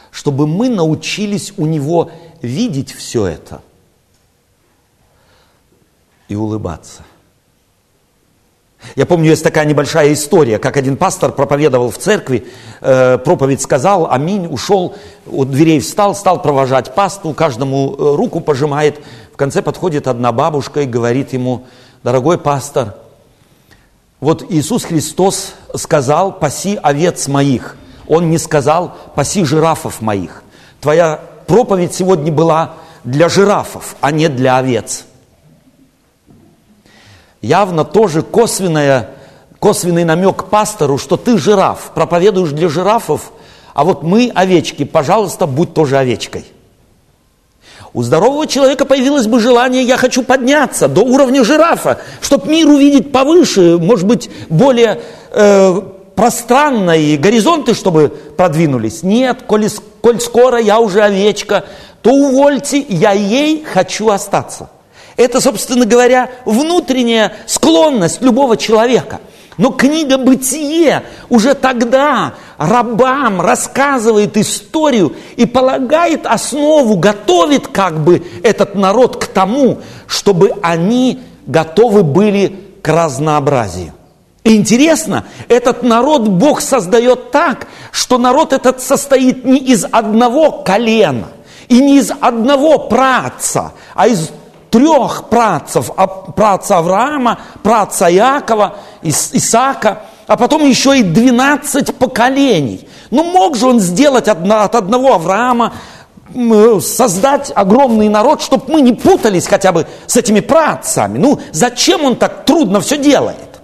чтобы 0.10 0.48
мы 0.48 0.70
научились 0.70 1.54
у 1.56 1.68
него 1.68 2.10
видеть 2.42 2.92
все 2.92 3.28
это 3.28 3.62
и 6.34 6.36
улыбаться. 6.36 7.04
Я 8.96 9.06
помню, 9.06 9.30
есть 9.30 9.44
такая 9.44 9.66
небольшая 9.66 10.12
история, 10.12 10.60
как 10.60 10.76
один 10.76 10.98
пастор 10.98 11.32
проповедовал 11.32 11.90
в 11.90 11.98
церкви, 11.98 12.46
э, 12.82 13.18
проповедь 13.18 13.62
сказал, 13.62 14.12
аминь, 14.12 14.46
ушел, 14.48 14.96
у 15.26 15.46
дверей 15.46 15.80
встал, 15.80 16.16
стал 16.16 16.42
провожать 16.42 16.94
пасту, 16.94 17.34
каждому 17.34 17.96
э, 17.98 18.16
руку 18.16 18.42
пожимает. 18.42 19.00
В 19.32 19.38
конце 19.38 19.62
подходит 19.62 20.08
одна 20.08 20.34
бабушка 20.34 20.82
и 20.82 20.86
говорит 20.86 21.32
ему, 21.32 21.64
дорогой 22.04 22.38
пастор, 22.38 22.96
вот 24.20 24.46
Иисус 24.50 24.84
Христос 24.84 25.54
сказал, 25.76 26.34
паси 26.34 26.78
овец 26.82 27.28
моих. 27.28 27.78
Он 28.08 28.30
не 28.30 28.38
сказал, 28.38 28.98
паси 29.16 29.46
жирафов 29.46 30.02
моих. 30.02 30.44
Твоя 30.82 31.22
проповедь 31.48 31.94
сегодня 31.94 32.34
была 32.34 32.74
для 33.06 33.30
жирафов, 33.30 33.96
а 34.02 34.12
не 34.12 34.28
для 34.28 34.58
овец 34.58 35.06
явно 37.44 37.84
тоже 37.84 38.24
косвенная, 38.24 39.12
косвенный 39.60 40.06
намек 40.06 40.46
пастору, 40.46 40.98
что 40.98 41.18
ты 41.18 41.38
жираф, 41.38 41.92
проповедуешь 41.94 42.50
для 42.50 42.70
жирафов, 42.70 43.32
а 43.76 43.84
вот 43.84 44.02
мы 44.02 44.32
овечки, 44.34 44.84
пожалуйста, 44.86 45.46
будь 45.46 45.74
тоже 45.74 45.98
овечкой. 45.98 46.46
У 47.94 48.02
здорового 48.02 48.48
человека 48.48 48.86
появилось 48.86 49.28
бы 49.28 49.40
желание, 49.40 49.84
я 49.84 49.98
хочу 49.98 50.24
подняться 50.24 50.88
до 50.88 51.02
уровня 51.02 51.44
жирафа, 51.44 52.00
чтобы 52.22 52.50
мир 52.50 52.68
увидеть 52.68 53.12
повыше, 53.12 53.78
может 53.78 54.08
быть, 54.08 54.32
более 54.50 55.02
э, 55.32 55.82
пространно 56.16 56.98
и 56.98 57.18
горизонты, 57.18 57.76
чтобы 57.76 58.10
продвинулись. 58.10 59.04
Нет, 59.04 59.44
коль, 59.46 59.68
коль 60.02 60.20
скоро 60.22 60.60
я 60.60 60.80
уже 60.80 61.02
овечка, 61.02 61.66
то 62.02 62.12
увольте, 62.12 62.80
я 62.80 63.12
ей 63.12 63.64
хочу 63.64 64.10
остаться. 64.10 64.70
Это, 65.16 65.40
собственно 65.42 65.86
говоря, 65.86 66.30
внутренняя 66.46 67.34
склонность 67.46 68.22
любого 68.22 68.58
человека. 68.58 69.22
Но 69.58 69.70
книга 69.70 70.18
«Бытие» 70.18 71.04
уже 71.30 71.54
тогда 71.54 72.34
рабам 72.58 73.40
рассказывает 73.40 74.36
историю 74.38 75.16
и 75.36 75.46
полагает 75.46 76.26
основу, 76.26 76.96
готовит 76.96 77.68
как 77.68 78.04
бы 78.04 78.24
этот 78.42 78.74
народ 78.74 79.24
к 79.24 79.28
тому, 79.28 79.80
чтобы 80.08 80.54
они 80.64 81.22
готовы 81.46 82.04
были 82.04 82.60
к 82.82 82.88
разнообразию. 82.88 83.94
И 84.44 84.56
интересно, 84.56 85.26
этот 85.48 85.84
народ 85.84 86.28
Бог 86.28 86.60
создает 86.60 87.32
так, 87.32 87.68
что 87.92 88.18
народ 88.18 88.52
этот 88.54 88.82
состоит 88.82 89.46
не 89.46 89.58
из 89.58 89.86
одного 89.90 90.64
колена 90.64 91.28
и 91.70 91.80
не 91.80 91.98
из 91.98 92.12
одного 92.20 92.78
праца, 92.78 93.74
а 93.96 94.08
из 94.08 94.32
трех 94.74 95.30
працев, 95.30 95.92
праца 96.36 96.80
Авраама, 96.80 97.40
праца 97.62 98.12
Иакова, 98.12 98.78
Исаака, 99.04 100.02
а 100.26 100.36
потом 100.36 100.68
еще 100.68 100.98
и 100.98 101.04
12 101.04 101.96
поколений. 101.96 102.88
Ну 103.12 103.24
мог 103.24 103.56
же 103.56 103.68
он 103.68 103.80
сделать 103.80 104.28
от 104.28 104.76
одного 104.76 105.14
Авраама, 105.14 105.74
создать 106.82 107.52
огромный 107.54 108.10
народ, 108.10 108.42
чтобы 108.42 108.64
мы 108.74 108.82
не 108.82 108.94
путались 108.94 109.46
хотя 109.46 109.72
бы 109.72 109.86
с 110.08 110.18
этими 110.18 110.40
працами. 110.40 111.20
Ну, 111.20 111.40
зачем 111.52 112.04
он 112.04 112.16
так 112.16 112.44
трудно 112.44 112.82
все 112.82 112.98
делает? 112.98 113.62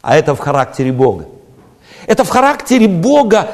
А 0.00 0.16
это 0.16 0.34
в 0.34 0.38
характере 0.38 0.90
Бога. 0.90 1.26
Это 2.06 2.24
в 2.24 2.30
характере 2.30 2.88
Бога 2.88 3.50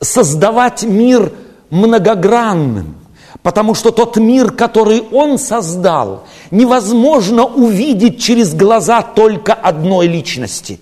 создавать 0.00 0.82
мир 0.84 1.30
многогранным. 1.68 3.03
Потому 3.42 3.74
что 3.74 3.90
тот 3.90 4.16
мир, 4.16 4.52
который 4.52 5.02
Он 5.12 5.38
создал, 5.38 6.24
невозможно 6.50 7.44
увидеть 7.44 8.22
через 8.22 8.54
глаза 8.54 9.02
только 9.02 9.52
одной 9.52 10.06
личности. 10.06 10.80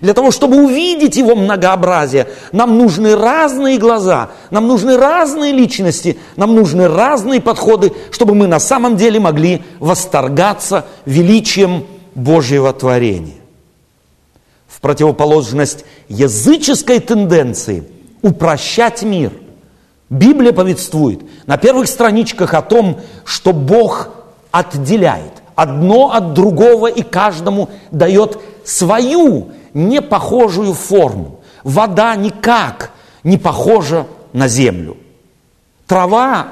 Для 0.00 0.12
того, 0.12 0.30
чтобы 0.30 0.56
увидеть 0.56 1.16
его 1.16 1.36
многообразие, 1.36 2.26
нам 2.52 2.78
нужны 2.78 3.14
разные 3.14 3.78
глаза, 3.78 4.30
нам 4.50 4.66
нужны 4.66 4.96
разные 4.96 5.52
личности, 5.52 6.18
нам 6.36 6.54
нужны 6.54 6.88
разные 6.88 7.40
подходы, 7.40 7.92
чтобы 8.10 8.34
мы 8.34 8.48
на 8.48 8.58
самом 8.58 8.96
деле 8.96 9.20
могли 9.20 9.62
восторгаться 9.78 10.86
величием 11.06 11.86
Божьего 12.14 12.72
творения. 12.72 13.36
В 14.66 14.80
противоположность 14.80 15.84
языческой 16.08 16.98
тенденции 16.98 17.84
упрощать 18.20 19.02
мир– 19.02 19.32
Библия 20.14 20.52
повествует 20.52 21.22
на 21.46 21.56
первых 21.56 21.88
страничках 21.88 22.54
о 22.54 22.62
том, 22.62 23.00
что 23.24 23.52
Бог 23.52 24.10
отделяет 24.52 25.42
одно 25.56 26.12
от 26.12 26.34
другого 26.34 26.86
и 26.86 27.02
каждому 27.02 27.68
дает 27.90 28.38
свою 28.64 29.48
непохожую 29.74 30.72
форму. 30.74 31.40
Вода 31.64 32.14
никак 32.14 32.92
не 33.24 33.38
похожа 33.38 34.06
на 34.32 34.46
землю. 34.46 34.96
Трава 35.88 36.46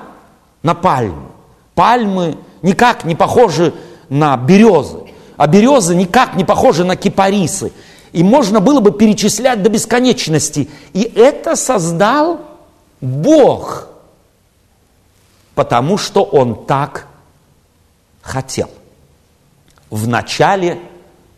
на 0.64 0.74
пальму. 0.74 1.28
Пальмы 1.76 2.38
никак 2.62 3.04
не 3.04 3.14
похожи 3.14 3.72
на 4.08 4.36
березы. 4.36 4.98
А 5.36 5.46
березы 5.46 5.94
никак 5.94 6.34
не 6.34 6.44
похожи 6.44 6.84
на 6.84 6.96
кипарисы. 6.96 7.70
И 8.12 8.24
можно 8.24 8.58
было 8.58 8.80
бы 8.80 8.90
перечислять 8.90 9.62
до 9.62 9.70
бесконечности. 9.70 10.68
И 10.94 11.02
это 11.02 11.54
создал 11.54 12.40
Бог, 13.02 13.88
потому 15.56 15.98
что 15.98 16.22
Он 16.22 16.64
так 16.66 17.08
хотел. 18.22 18.70
Вначале 19.90 20.78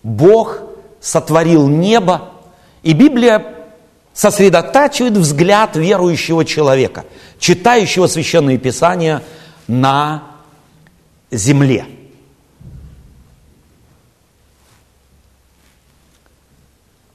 Бог 0.02 0.60
сотворил 1.00 1.66
небо, 1.68 2.30
и 2.82 2.92
Библия 2.92 3.54
сосредотачивает 4.12 5.16
взгляд 5.16 5.74
верующего 5.74 6.44
человека, 6.44 7.06
читающего 7.38 8.06
священные 8.08 8.58
писания 8.58 9.22
на 9.66 10.22
земле. 11.30 11.86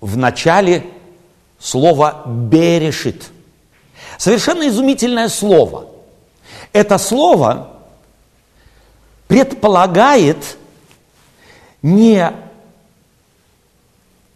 В 0.02 0.18
начале 0.18 0.86
слово 1.60 2.24
«берешит»– 2.26 3.30
Совершенно 4.20 4.68
изумительное 4.68 5.30
слово. 5.30 5.86
Это 6.74 6.98
слово 6.98 7.70
предполагает 9.30 10.58
не 11.82 12.30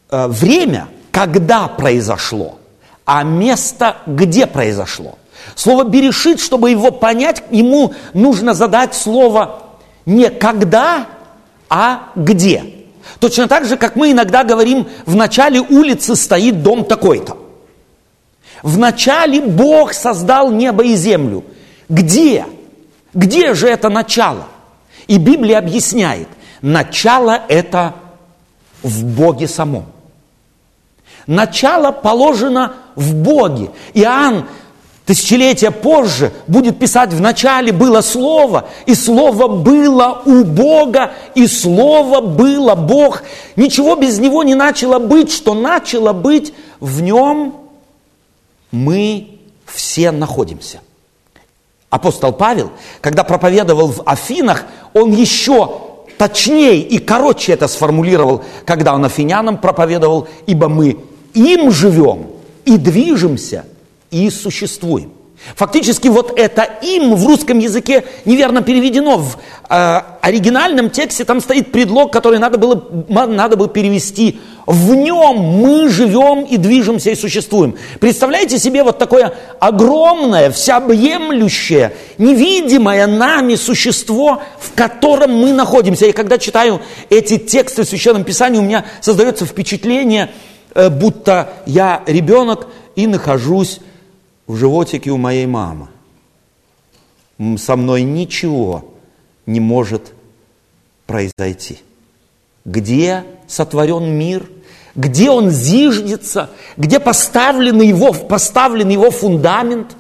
э, 0.10 0.28
время, 0.28 0.88
когда 1.12 1.68
произошло, 1.68 2.60
а 3.04 3.24
место, 3.24 3.98
где 4.08 4.48
произошло. 4.48 5.18
Слово 5.54 5.84
«берешит», 5.84 6.40
чтобы 6.40 6.72
его 6.72 6.90
понять, 6.90 7.44
ему 7.52 7.94
нужно 8.14 8.54
задать 8.54 8.96
слово 8.96 9.64
не 10.06 10.30
«когда», 10.30 11.08
а 11.70 12.10
«где». 12.16 12.86
Точно 13.20 13.50
так 13.50 13.66
же, 13.66 13.76
как 13.76 13.98
мы 13.98 14.14
иногда 14.14 14.46
говорим, 14.46 14.88
в 15.06 15.16
начале 15.18 15.60
улицы 15.60 16.16
стоит 16.16 16.64
дом 16.64 16.86
такой-то. 16.86 17.43
В 18.64 18.78
начале 18.78 19.42
Бог 19.42 19.94
создал 19.94 20.50
небо 20.50 20.84
и 20.84 20.96
землю. 20.96 21.44
Где? 21.90 22.46
Где 23.14 23.54
же 23.54 23.68
это 23.68 23.90
начало? 23.90 24.48
И 25.08 25.18
Библия 25.18 25.60
объясняет, 25.60 26.30
начало 26.62 27.42
это 27.50 27.94
в 28.82 29.04
Боге 29.04 29.50
самом. 29.50 29.86
Начало 31.28 31.92
положено 31.92 32.74
в 32.96 33.14
Боге. 33.14 33.70
Иоанн 33.94 34.46
тысячелетия 35.06 35.72
позже 35.72 36.32
будет 36.48 36.80
писать, 36.80 37.12
в 37.12 37.20
начале 37.20 37.74
было 37.74 38.00
Слово, 38.00 38.70
и 38.86 38.96
Слово 38.96 39.50
было 39.50 40.22
у 40.26 40.46
Бога, 40.46 41.12
и 41.36 41.48
Слово 41.48 42.22
было 42.22 42.76
Бог. 42.76 43.24
Ничего 43.58 43.98
без 43.98 44.20
Него 44.20 44.44
не 44.44 44.56
начало 44.56 45.00
быть, 45.00 45.34
что 45.34 45.54
начало 45.54 46.14
быть 46.14 46.54
в 46.80 47.02
Нем 47.02 47.63
мы 48.74 49.40
все 49.66 50.12
находимся. 50.12 50.82
Апостол 51.90 52.34
Павел, 52.34 52.72
когда 53.02 53.24
проповедовал 53.24 53.88
в 53.90 54.02
Афинах, 54.06 54.66
он 54.94 55.12
еще 55.12 55.82
точнее 56.18 56.80
и 56.80 56.98
короче 56.98 57.54
это 57.54 57.68
сформулировал, 57.68 58.44
когда 58.66 58.96
он 58.96 59.06
афинянам 59.06 59.60
проповедовал, 59.60 60.28
ибо 60.48 60.70
мы 60.70 60.98
им 61.36 61.70
живем 61.70 62.32
и 62.66 62.78
движемся 62.78 63.66
и 64.10 64.30
существуем. 64.32 65.14
Фактически 65.56 66.08
вот 66.08 66.38
это 66.40 66.64
«им» 66.82 67.16
в 67.16 67.28
русском 67.28 67.60
языке 67.60 68.06
неверно 68.26 68.62
переведено. 68.62 69.18
В 69.18 69.38
э, 69.70 70.02
оригинальном 70.22 70.90
тексте 70.90 71.26
там 71.26 71.42
стоит 71.42 71.72
предлог, 71.72 72.14
который 72.14 72.40
надо 72.40 72.58
было, 72.58 72.82
надо 73.10 73.58
было 73.58 73.68
перевести 73.68 74.40
«в 74.66 74.96
нем 74.96 75.38
мы 75.38 75.90
живем 75.90 76.44
и 76.44 76.56
движемся 76.58 77.12
и 77.12 77.16
существуем». 77.16 77.76
Представляете 78.00 78.58
себе 78.58 78.84
вот 78.84 78.98
такое 78.98 79.34
огромное, 79.60 80.50
всеобъемлющее, 80.50 81.94
невидимое 82.18 83.06
нами 83.06 83.56
существо, 83.56 84.42
в 84.60 84.74
котором 84.74 85.36
мы 85.36 85.52
находимся. 85.52 86.06
И 86.06 86.14
когда 86.14 86.38
читаю 86.38 86.82
эти 87.10 87.38
тексты 87.38 87.84
в 87.84 87.88
Священном 87.88 88.24
Писании, 88.24 88.60
у 88.60 88.64
меня 88.64 88.86
создается 89.02 89.46
впечатление, 89.46 90.32
э, 90.74 90.90
будто 90.90 91.50
я 91.66 92.02
ребенок 92.08 92.68
и 92.96 93.08
нахожусь 93.08 93.80
в 94.48 94.56
животике 94.56 95.12
у 95.12 95.18
моей 95.18 95.46
мамы. 95.46 95.88
Со 97.58 97.76
мной 97.76 98.04
ничего 98.04 98.86
не 99.46 99.60
может 99.60 100.14
произойти. 101.06 101.80
Где 102.66 103.26
сотворен 103.48 104.06
мир, 104.06 104.50
где 104.96 105.30
он 105.30 105.50
зиждется, 105.50 106.50
где 106.78 107.00
поставлен 107.00 107.82
его, 107.82 108.14
поставлен 108.14 108.90
его 108.90 109.12
фундамент, 109.12 109.96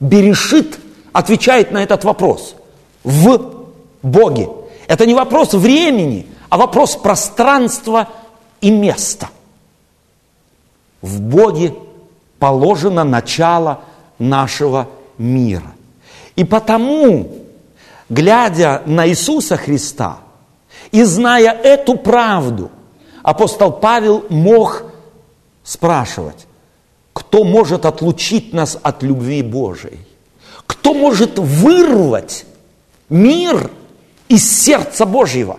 Берешит 0.00 0.78
отвечает 1.12 1.70
на 1.70 1.82
этот 1.82 2.04
вопрос 2.04 2.54
в 3.02 3.64
Боге. 4.02 4.48
Это 4.88 5.06
не 5.06 5.14
вопрос 5.14 5.54
времени, 5.54 6.26
а 6.48 6.58
вопрос 6.58 6.96
пространства 6.96 8.08
и 8.60 8.70
места. 8.70 9.30
В 11.00 11.20
Боге 11.20 11.74
положено 12.38 13.04
начало 13.04 13.80
нашего 14.18 14.88
мира. 15.18 15.72
И 16.36 16.44
потому, 16.44 17.46
глядя 18.08 18.82
на 18.86 19.08
Иисуса 19.08 19.56
Христа 19.56 20.18
и 20.92 21.02
зная 21.02 21.52
эту 21.52 21.96
правду, 21.96 22.70
апостол 23.22 23.72
Павел 23.72 24.24
мог 24.28 24.84
спрашивать, 25.64 26.46
кто 27.12 27.44
может 27.44 27.86
отлучить 27.86 28.52
нас 28.52 28.78
от 28.82 29.02
любви 29.02 29.42
Божией? 29.42 30.00
Кто 30.66 30.92
может 30.92 31.38
вырвать 31.38 32.44
мир 33.08 33.70
из 34.28 34.62
сердца 34.62 35.06
Божьего? 35.06 35.58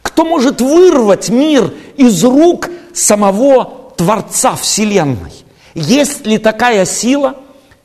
Кто 0.00 0.24
может 0.24 0.60
вырвать 0.60 1.28
мир 1.28 1.72
из 1.96 2.24
рук 2.24 2.70
самого 2.94 3.92
Творца 3.96 4.54
Вселенной? 4.54 5.43
Есть 5.74 6.26
ли 6.26 6.38
такая 6.38 6.84
сила? 6.84 7.36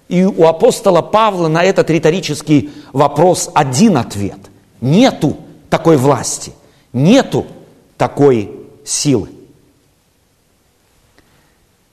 И 0.08 0.24
у 0.24 0.46
апостола 0.46 1.02
Павла 1.02 1.48
на 1.48 1.64
этот 1.64 1.90
риторический 1.90 2.72
вопрос 2.94 3.50
один 3.54 3.98
ответ. 3.98 4.40
Нету 4.82 5.38
такой 5.70 5.98
власти, 5.98 6.54
нету 6.94 7.46
такой 7.98 8.52
силы. 8.84 9.30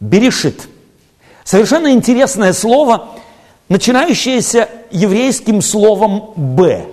Берешит. 0.00 0.68
Совершенно 1.44 1.92
интересное 1.92 2.52
слово, 2.52 3.10
начинающееся 3.68 4.68
еврейским 4.90 5.60
словом 5.62 6.32
«б». 6.36 6.86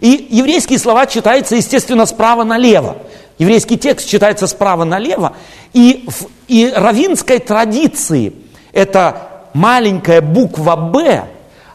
И 0.00 0.26
еврейские 0.30 0.78
слова 0.78 1.06
читаются, 1.06 1.56
естественно, 1.56 2.04
справа 2.06 2.44
налево. 2.44 2.98
Еврейский 3.38 3.78
текст 3.78 4.08
читается 4.08 4.46
справа 4.46 4.84
налево. 4.84 5.36
И 5.72 6.04
в 6.08 6.28
и 6.48 6.72
равинской 6.74 7.38
традиции 7.38 8.32
эта 8.72 9.42
маленькая 9.52 10.20
буква 10.20 10.76
«Б» 10.76 11.24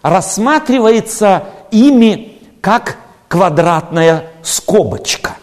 рассматривается 0.01 1.45
ими 1.71 2.39
как 2.61 2.97
квадратная 3.27 4.31
скобочка. 4.43 5.37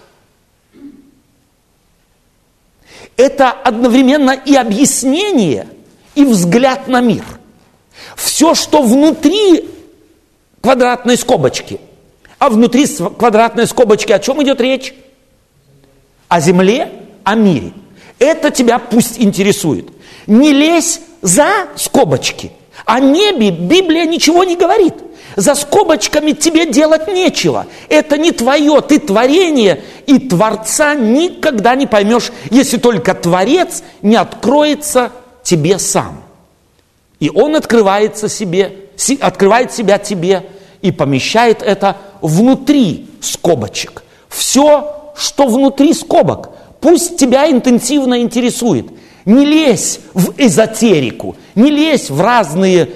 Это 3.17 3.51
одновременно 3.51 4.31
и 4.31 4.55
объяснение, 4.55 5.67
и 6.15 6.25
взгляд 6.25 6.87
на 6.89 7.01
мир. 7.01 7.25
Все, 8.17 8.55
что 8.55 8.83
внутри 8.83 9.69
квадратной 10.61 11.17
скобочки, 11.17 11.81
а 12.39 12.49
внутри 12.49 12.87
квадратной 12.87 13.67
скобочки 13.67 14.13
о 14.13 14.19
чем 14.21 14.43
идет 14.43 14.61
речь? 14.61 14.95
О 16.29 16.41
земле, 16.41 16.93
о 17.25 17.35
мире– 17.35 17.73
это 18.19 18.51
тебя 18.51 18.79
пусть 18.79 19.19
интересует. 19.19 19.89
Не 20.27 20.53
лезь 20.53 21.01
за 21.23 21.49
скобочки. 21.77 22.53
О 22.85 23.01
небе 23.01 23.51
Библия 23.51 24.05
ничего 24.05 24.45
не 24.45 24.57
говорит. 24.57 24.95
За 25.37 25.55
скобочками 25.55 26.33
тебе 26.33 26.67
делать 26.67 27.07
нечего. 27.07 27.67
Это 27.89 28.19
не 28.19 28.33
твое, 28.33 28.81
ты 28.81 28.99
творение, 28.99 29.83
и 30.07 30.19
Творца 30.19 30.95
никогда 30.95 31.77
не 31.77 31.87
поймешь, 31.87 32.33
если 32.51 32.77
только 32.77 33.15
Творец 33.15 33.83
не 34.03 34.17
откроется 34.17 35.13
тебе 35.45 35.79
сам. 35.79 36.23
И 37.21 37.31
Он 37.31 37.55
открывается 37.57 38.29
себе, 38.29 38.73
открывает 39.21 39.73
себя 39.73 39.99
тебе 39.99 40.47
и 40.83 40.91
помещает 40.91 41.63
это 41.63 41.97
внутри 42.21 43.09
скобочек. 43.21 44.03
Все, 44.29 44.98
что 45.19 45.47
внутри 45.47 45.93
скобок– 45.93 46.51
Пусть 46.81 47.17
тебя 47.17 47.51
интенсивно 47.51 48.21
интересует. 48.21 48.87
Не 49.25 49.45
лезь 49.45 50.01
в 50.15 50.33
эзотерику, 50.39 51.37
не 51.55 51.71
лезь 51.71 52.09
в 52.09 52.21
разные 52.21 52.89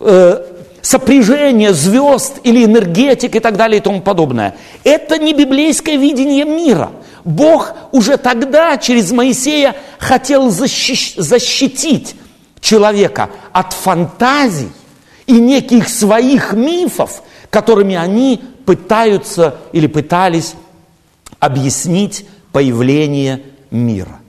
э, 0.00 0.44
сопряжения 0.80 1.72
звезд 1.72 2.38
или 2.42 2.64
энергетик 2.64 3.36
и 3.36 3.40
так 3.40 3.56
далее 3.56 3.80
и 3.80 3.82
тому 3.82 4.00
подобное. 4.00 4.54
Это 4.82 5.18
не 5.18 5.34
библейское 5.34 5.96
видение 5.96 6.44
мира. 6.44 6.90
Бог 7.24 7.74
уже 7.92 8.16
тогда 8.16 8.78
через 8.78 9.10
Моисея 9.10 9.74
хотел 9.98 10.48
защищ- 10.48 11.20
защитить 11.20 12.14
человека 12.60 13.30
от 13.52 13.72
фантазий 13.72 14.70
и 15.26 15.32
неких 15.32 15.88
своих 15.88 16.52
мифов, 16.52 17.22
которыми 17.50 17.94
они 17.94 18.42
пытаются 18.64 19.56
или 19.72 19.86
пытались 19.86 20.54
объяснить 21.44 22.26
появление 22.52 23.42
мира. 23.70 24.20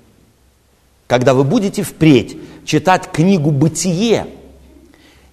Когда 1.08 1.34
вы 1.34 1.44
будете 1.44 1.84
впредь 1.84 2.38
читать 2.66 3.10
книгу 3.12 3.52
«Бытие», 3.52 4.28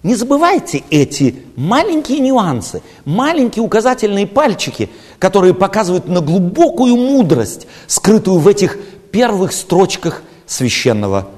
не 0.01 0.15
забывайте 0.15 0.83
эти 0.89 1.43
маленькие 1.55 2.19
нюансы, 2.19 2.81
маленькие 3.05 3.63
указательные 3.63 4.27
пальчики, 4.27 4.89
которые 5.17 5.53
показывают 5.53 6.07
на 6.07 6.21
глубокую 6.21 6.95
мудрость, 6.95 7.67
скрытую 7.87 8.39
в 8.39 8.47
этих 8.47 8.77
первых 9.11 9.53
строчках 9.53 10.23
священного 10.45 11.29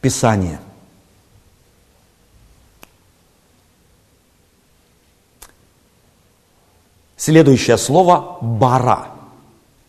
писания. 0.00 0.60
Следующее 7.16 7.78
слово 7.78 8.38
«бара». 8.40 9.13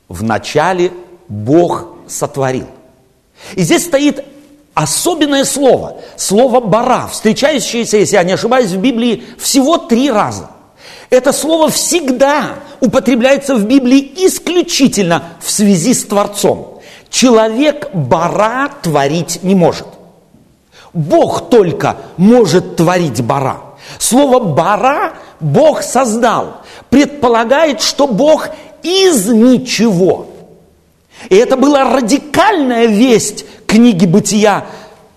В 0.08 0.24
начале 0.24 0.92
Бог 1.28 1.88
сотворил. 2.08 2.68
И 3.56 3.62
здесь 3.62 3.86
стоит 3.86 4.24
особенное 4.74 5.46
слово, 5.46 5.98
слово 6.18 6.60
«бара», 6.60 7.08
встречающееся, 7.08 7.98
если 7.98 8.16
я 8.16 8.24
не 8.24 8.34
ошибаюсь, 8.34 8.72
в 8.72 8.80
Библии 8.80 9.24
всего 9.40 9.78
три 9.78 10.12
раза. 10.12 10.52
Это 11.10 11.32
слово 11.32 11.70
всегда 11.70 12.56
употребляется 12.82 13.56
в 13.56 13.66
Библии 13.66 14.12
исключительно 14.18 15.24
в 15.42 15.50
связи 15.50 15.94
с 15.94 16.04
Творцом. 16.04 16.82
Человек 17.10 17.90
бара 17.94 18.70
творить 18.82 19.40
не 19.44 19.56
может. 19.56 19.88
Бог 20.94 21.50
только 21.50 21.98
может 22.18 22.76
творить 22.76 23.22
бара. 23.22 23.62
Слово 24.00 24.40
бара 24.40 25.14
Бог 25.40 25.84
создал. 25.84 26.62
Предполагает, 26.90 27.82
что 27.82 28.08
Бог 28.08 28.50
из 28.86 29.28
ничего. 29.28 30.28
И 31.30 31.36
это 31.36 31.58
была 31.58 31.84
радикальная 31.84 32.86
весть 32.86 33.46
книги 33.66 34.06
Бытия 34.06 34.66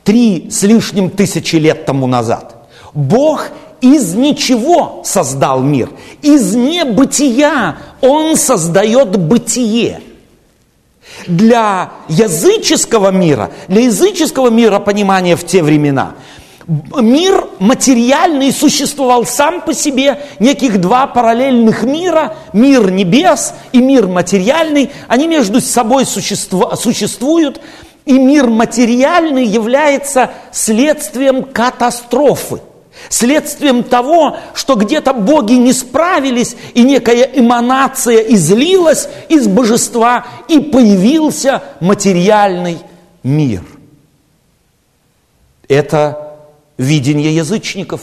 три 0.05 0.49
с 0.51 0.63
лишним 0.63 1.11
тысячи 1.11 1.57
лет 1.57 1.85
тому 1.85 2.07
назад. 2.07 2.69
Бог 2.95 3.49
из 3.83 4.15
ничего 4.15 5.03
создал 5.05 5.61
мир. 5.63 5.91
Из 6.23 6.55
небытия 6.55 7.77
Он 8.01 8.37
создает 8.37 9.19
бытие. 9.19 10.01
Для 11.27 11.93
языческого 12.09 13.11
мира, 13.11 13.51
для 13.67 13.83
языческого 13.83 14.49
мира 14.49 14.79
понимания 14.79 15.37
в 15.37 15.45
те 15.45 15.63
времена, 15.63 16.15
мир 16.69 17.49
материальный 17.59 18.53
существовал 18.53 19.25
сам 19.25 19.63
по 19.63 19.73
себе, 19.73 20.21
неких 20.39 20.81
два 20.81 21.07
параллельных 21.07 21.83
мира, 21.83 22.37
мир 22.53 22.91
небес 22.91 23.55
и 23.73 23.79
мир 23.79 24.07
материальный, 24.07 24.91
они 25.09 25.27
между 25.29 25.63
собой 25.63 26.05
существуют, 26.05 27.61
и 28.05 28.13
мир 28.13 28.49
материальный 28.49 29.47
является 29.47 30.31
следствием 30.53 31.43
катастрофы. 31.43 32.61
Следствием 33.09 33.85
того, 33.85 34.37
что 34.55 34.75
где-то 34.75 35.15
боги 35.15 35.53
не 35.55 35.73
справились, 35.73 36.57
и 36.75 36.83
некая 36.83 37.23
эманация 37.23 38.19
излилась 38.19 39.09
из 39.29 39.47
божества, 39.47 40.27
и 40.49 40.59
появился 40.59 41.63
материальный 41.81 42.79
мир. 43.23 43.63
Это 45.69 46.28
видение 46.79 47.35
язычников. 47.35 48.03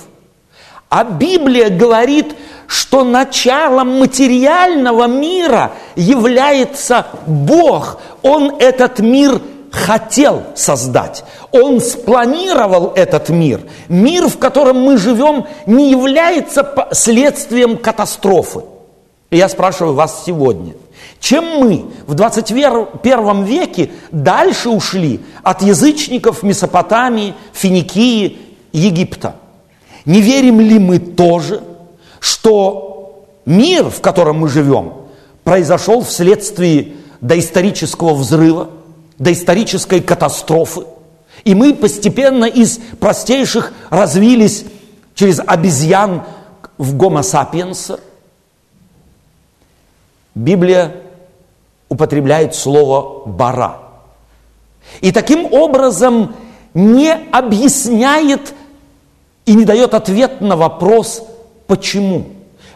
А 0.90 1.04
Библия 1.04 1.70
говорит, 1.70 2.36
что 2.68 3.04
началом 3.04 4.00
материального 4.00 5.08
мира 5.08 5.72
является 5.96 7.08
Бог. 7.26 8.00
Он 8.22 8.56
этот 8.60 9.00
мир 9.00 9.42
хотел 9.72 10.44
создать. 10.56 11.24
Он 11.52 11.82
спланировал 11.82 12.94
этот 12.96 13.30
мир. 13.30 13.62
Мир, 13.90 14.28
в 14.30 14.38
котором 14.38 14.80
мы 14.80 14.98
живем, 14.98 15.48
не 15.66 15.92
является 15.92 16.88
следствием 16.92 17.78
катастрофы. 17.78 18.62
И 19.32 19.38
я 19.38 19.50
спрашиваю 19.50 19.96
вас 19.96 20.24
сегодня, 20.26 20.74
чем 21.20 21.60
мы 21.60 21.86
в 22.08 22.14
21 22.14 23.44
веке 23.44 23.92
дальше 24.12 24.70
ушли 24.70 25.20
от 25.44 25.62
язычников 25.62 26.44
Месопотамии, 26.44 27.34
Финикии, 27.52 28.38
Египта? 28.78 29.36
Не 30.06 30.22
верим 30.22 30.60
ли 30.60 30.78
мы 30.80 31.00
тоже, 31.00 31.62
что 32.20 33.26
мир, 33.46 33.90
в 33.90 34.02
котором 34.02 34.40
мы 34.40 34.50
живем, 34.50 34.94
произошел 35.44 36.02
вследствие 36.02 36.94
доисторического 37.22 38.14
взрыва, 38.14 38.70
доисторической 39.18 40.02
катастрофы. 40.02 40.84
И 41.44 41.56
мы 41.56 41.74
постепенно 41.74 42.46
из 42.46 42.80
простейших 43.00 43.74
развились 43.90 44.66
через 45.14 45.40
обезьян 45.40 46.24
в 46.78 46.96
гомо 46.96 47.24
сапиенса. 47.24 48.00
Библия 50.34 50.98
употребляет 51.88 52.56
слово 52.56 53.26
«бара». 53.26 53.80
И 55.02 55.12
таким 55.12 55.52
образом 55.54 56.36
не 56.74 57.12
объясняет 57.12 58.54
и 59.46 59.54
не 59.54 59.66
дает 59.66 59.94
ответ 59.94 60.42
на 60.42 60.56
вопрос 60.56 61.24
«почему?». 61.68 62.26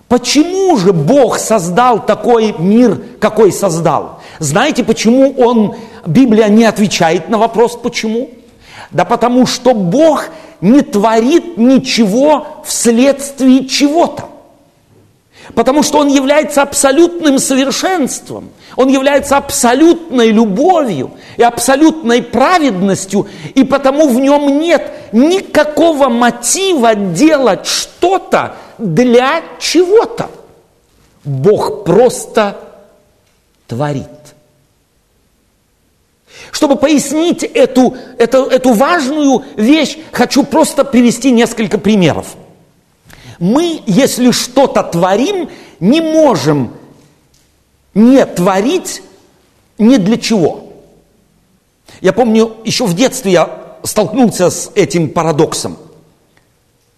Почему 0.08 0.75
же 0.77 0.91
Бог 0.91 1.38
создал 1.38 2.03
такой 2.03 2.55
мир, 2.58 2.99
какой 3.19 3.51
создал? 3.51 4.19
Знаете, 4.39 4.84
почему 4.84 5.36
Он, 5.38 5.75
Библия 6.03 6.47
не 6.47 6.65
отвечает 6.65 7.29
на 7.29 7.38
вопрос 7.38 7.75
«почему»? 7.75 8.32
Да 8.89 9.05
потому 9.05 9.45
что 9.45 9.75
Бог 9.75 10.25
не 10.62 10.82
творит 10.82 11.58
ничего 11.58 12.63
вследствие 12.65 13.67
чего-то. 13.67 14.29
Потому 15.55 15.83
что 15.83 15.99
Он 15.99 16.07
является 16.07 16.62
абсолютным 16.62 17.39
совершенством. 17.39 18.51
Он 18.75 18.88
является 18.88 19.38
абсолютной 19.38 20.31
любовью 20.31 21.12
и 21.38 21.43
абсолютной 21.43 22.21
праведностью. 22.21 23.27
И 23.55 23.63
потому 23.63 24.07
в 24.07 24.19
нем 24.19 24.59
нет 24.59 24.91
никакого 25.12 26.09
мотива 26.09 26.95
делать 26.95 27.65
что-то 27.65 28.55
для 28.77 29.41
чего-то. 29.59 30.29
Бог 31.23 31.83
просто 31.83 32.57
творит. 33.67 34.07
Чтобы 36.51 36.75
пояснить 36.75 37.43
эту, 37.43 37.95
эту, 38.17 38.45
эту 38.45 38.73
важную 38.73 39.43
вещь, 39.55 39.97
хочу 40.12 40.43
просто 40.43 40.83
привести 40.83 41.31
несколько 41.31 41.77
примеров. 41.77 42.27
Мы, 43.39 43.82
если 43.86 44.32
что-то 44.32 44.84
творим, 44.84 45.49
не 45.80 46.02
можем 46.02 46.73
не 47.93 48.25
творить 48.25 49.02
ни 49.78 49.97
для 49.97 50.17
чего. 50.17 50.69
Я 52.02 52.13
помню, 52.13 52.58
еще 52.63 52.86
в 52.86 52.93
детстве 52.93 53.32
я 53.32 53.78
столкнулся 53.84 54.49
с 54.49 54.71
этим 54.75 55.10
парадоксом. 55.10 55.78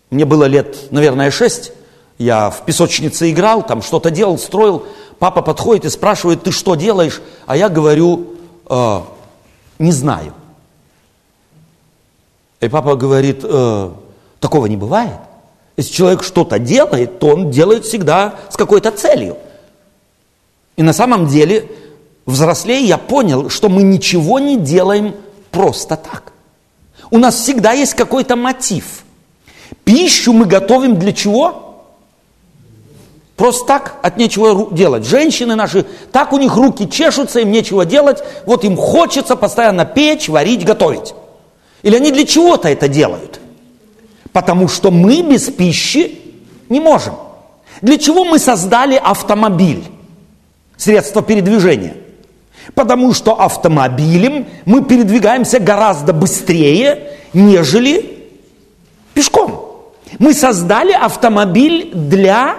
Мне 0.09 0.25
было 0.25 0.45
лет, 0.45 0.91
наверное, 0.91 1.31
шесть. 1.31 1.71
Я 2.17 2.49
в 2.49 2.65
песочнице 2.65 3.31
играл, 3.31 3.65
там 3.65 3.81
что-то 3.81 4.11
делал, 4.11 4.37
строил. 4.37 4.85
Папа 5.19 5.41
подходит 5.41 5.85
и 5.85 5.89
спрашивает, 5.89 6.43
ты 6.43 6.51
что 6.51 6.75
делаешь? 6.75 7.21
А 7.45 7.55
я 7.55 7.69
говорю, 7.69 8.35
э, 8.69 9.01
не 9.79 9.91
знаю. 9.91 10.33
И 12.59 12.67
папа 12.67 12.95
говорит, 12.95 13.41
э, 13.43 13.91
такого 14.39 14.65
не 14.65 14.77
бывает. 14.77 15.17
Если 15.77 15.93
человек 15.93 16.23
что-то 16.23 16.59
делает, 16.59 17.19
то 17.19 17.27
он 17.27 17.51
делает 17.51 17.85
всегда 17.85 18.35
с 18.49 18.57
какой-то 18.57 18.91
целью. 18.91 19.37
И 20.77 20.83
на 20.83 20.93
самом 20.93 21.27
деле, 21.27 21.69
взрослее 22.25 22.81
я 22.81 22.97
понял, 22.97 23.49
что 23.49 23.69
мы 23.69 23.83
ничего 23.83 24.39
не 24.39 24.57
делаем 24.57 25.15
просто 25.51 25.97
так. 25.97 26.33
У 27.09 27.17
нас 27.17 27.35
всегда 27.35 27.73
есть 27.73 27.93
какой-то 27.93 28.35
мотив. 28.35 29.03
Пищу 29.83 30.33
мы 30.33 30.45
готовим 30.45 30.97
для 30.97 31.13
чего? 31.13 31.83
Просто 33.35 33.65
так, 33.65 33.95
от 34.01 34.17
нечего 34.17 34.71
делать. 34.71 35.03
Женщины 35.03 35.55
наши, 35.55 35.85
так 36.11 36.31
у 36.31 36.37
них 36.37 36.55
руки 36.55 36.87
чешутся, 36.89 37.39
им 37.39 37.51
нечего 37.51 37.85
делать, 37.85 38.23
вот 38.45 38.63
им 38.63 38.77
хочется 38.77 39.35
постоянно 39.35 39.83
печь, 39.83 40.29
варить, 40.29 40.63
готовить. 40.63 41.15
Или 41.81 41.95
они 41.95 42.11
для 42.11 42.25
чего-то 42.25 42.69
это 42.69 42.87
делают? 42.87 43.40
Потому 44.33 44.67
что 44.67 44.91
мы 44.91 45.21
без 45.21 45.49
пищи 45.49 46.19
не 46.69 46.79
можем. 46.79 47.15
Для 47.81 47.97
чего 47.97 48.23
мы 48.23 48.39
создали 48.39 48.95
автомобиль? 48.95 49.83
Средство 50.77 51.21
передвижения. 51.21 51.95
Потому 52.75 53.13
что 53.13 53.39
автомобилем 53.41 54.47
мы 54.65 54.83
передвигаемся 54.83 55.59
гораздо 55.59 56.13
быстрее, 56.13 57.17
нежели 57.33 58.29
пешком. 59.13 59.91
Мы 60.19 60.33
создали 60.33 60.91
автомобиль 60.91 61.91
для 61.93 62.55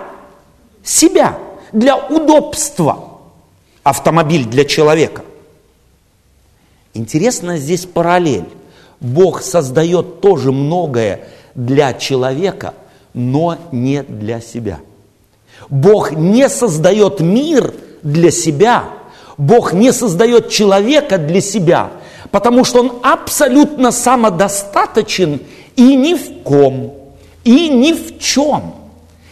себя, 0.83 1.39
для 1.73 1.97
удобства. 1.97 3.09
Автомобиль 3.83 4.45
для 4.45 4.65
человека. 4.65 5.23
Интересно 6.95 7.57
здесь 7.57 7.87
параллель. 7.87 8.49
Бог 9.01 9.43
создает 9.43 10.21
тоже 10.21 10.53
многое 10.53 11.29
для 11.55 11.93
человека, 11.93 12.75
но 13.15 13.57
не 13.73 14.03
для 14.03 14.41
себя. 14.41 14.81
Бог 15.69 16.13
не 16.13 16.49
создает 16.49 17.21
мир 17.21 17.75
для 18.03 18.31
себя. 18.31 18.85
Бог 19.39 19.73
не 19.73 19.93
создает 19.93 20.51
человека 20.51 21.19
для 21.19 21.41
себя, 21.41 21.91
потому 22.31 22.65
что 22.65 22.81
он 22.81 22.93
абсолютно 23.03 23.91
самодостаточен 23.91 25.41
и 25.75 25.97
ни 25.97 26.15
в 26.15 26.43
ком, 26.43 26.95
и 27.45 27.69
ни 27.69 27.93
в 27.93 28.19
чем 28.19 28.75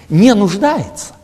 не 0.09 0.35
нуждается. 0.35 1.15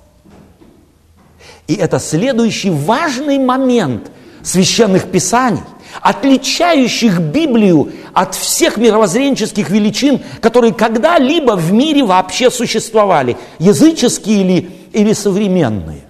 И 1.66 1.74
это 1.74 1.98
следующий 1.98 2.70
важный 2.70 3.38
момент 3.38 4.10
священных 4.42 5.10
писаний. 5.10 5.62
Отличающих 6.00 7.20
Библию 7.20 7.92
от 8.12 8.34
всех 8.34 8.76
мировоззренческих 8.76 9.70
величин, 9.70 10.20
которые 10.40 10.72
когда-либо 10.72 11.52
в 11.56 11.72
мире 11.72 12.04
вообще 12.04 12.50
существовали, 12.50 13.36
языческие 13.58 14.40
или, 14.40 14.70
или 14.92 15.12
современные. 15.12 16.02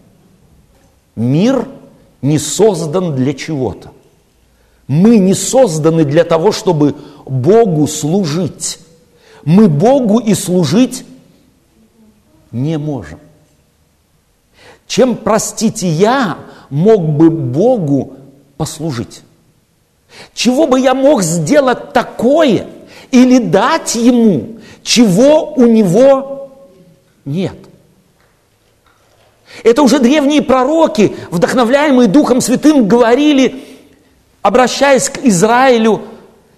Мир 1.14 1.66
не 2.22 2.38
создан 2.38 3.14
для 3.14 3.32
чего-то. 3.32 3.92
Мы 4.86 5.18
не 5.18 5.34
созданы 5.34 6.04
для 6.04 6.24
того, 6.24 6.52
чтобы 6.52 6.94
Богу 7.24 7.86
служить. 7.86 8.78
Мы 9.44 9.68
Богу 9.68 10.18
и 10.18 10.34
служить 10.34 11.04
не 12.52 12.78
можем. 12.78 13.18
Чем, 14.86 15.16
простите, 15.16 15.88
я 15.88 16.38
мог 16.70 17.02
бы 17.02 17.30
Богу 17.30 18.14
послужить? 18.56 19.22
Чего 20.34 20.66
бы 20.66 20.80
я 20.80 20.94
мог 20.94 21.22
сделать 21.22 21.92
такое 21.92 22.66
или 23.10 23.38
дать 23.38 23.94
Ему, 23.94 24.58
чего 24.82 25.52
у 25.54 25.66
Него 25.66 26.50
нет? 27.24 27.54
Это 29.62 29.82
уже 29.82 29.98
древние 29.98 30.42
пророки, 30.42 31.16
вдохновляемые 31.30 32.08
Духом 32.08 32.40
Святым, 32.40 32.86
говорили, 32.86 33.64
обращаясь 34.42 35.08
к 35.08 35.18
Израилю, 35.24 36.02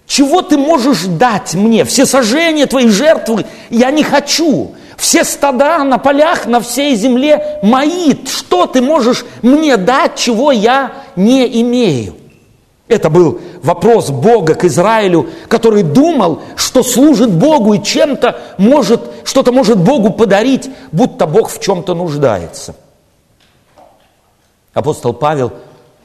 чего 0.06 0.42
ты 0.42 0.56
можешь 0.56 1.04
дать 1.04 1.54
мне? 1.54 1.84
Все 1.84 2.06
сожжения 2.06 2.66
твои 2.66 2.88
жертвы 2.88 3.44
я 3.70 3.90
не 3.90 4.02
хочу. 4.02 4.72
Все 4.96 5.22
стада 5.22 5.84
на 5.84 5.98
полях, 5.98 6.46
на 6.46 6.60
всей 6.60 6.96
земле 6.96 7.60
мои. 7.62 8.14
Что 8.26 8.66
ты 8.66 8.80
можешь 8.80 9.24
мне 9.42 9.76
дать, 9.76 10.16
чего 10.16 10.50
я 10.50 10.92
не 11.14 11.62
имею? 11.62 12.16
Это 12.88 13.10
был 13.10 13.40
вопрос 13.62 14.08
Бога 14.10 14.54
к 14.54 14.64
Израилю, 14.64 15.28
который 15.48 15.82
думал, 15.82 16.40
что 16.56 16.82
служит 16.82 17.30
Богу 17.30 17.74
и 17.74 17.82
чем-то 17.82 18.38
может, 18.56 19.02
что-то 19.24 19.52
может 19.52 19.78
Богу 19.78 20.10
подарить, 20.10 20.70
будто 20.90 21.26
Бог 21.26 21.50
в 21.50 21.60
чем-то 21.60 21.94
нуждается. 21.94 22.74
Апостол 24.72 25.12
Павел, 25.12 25.52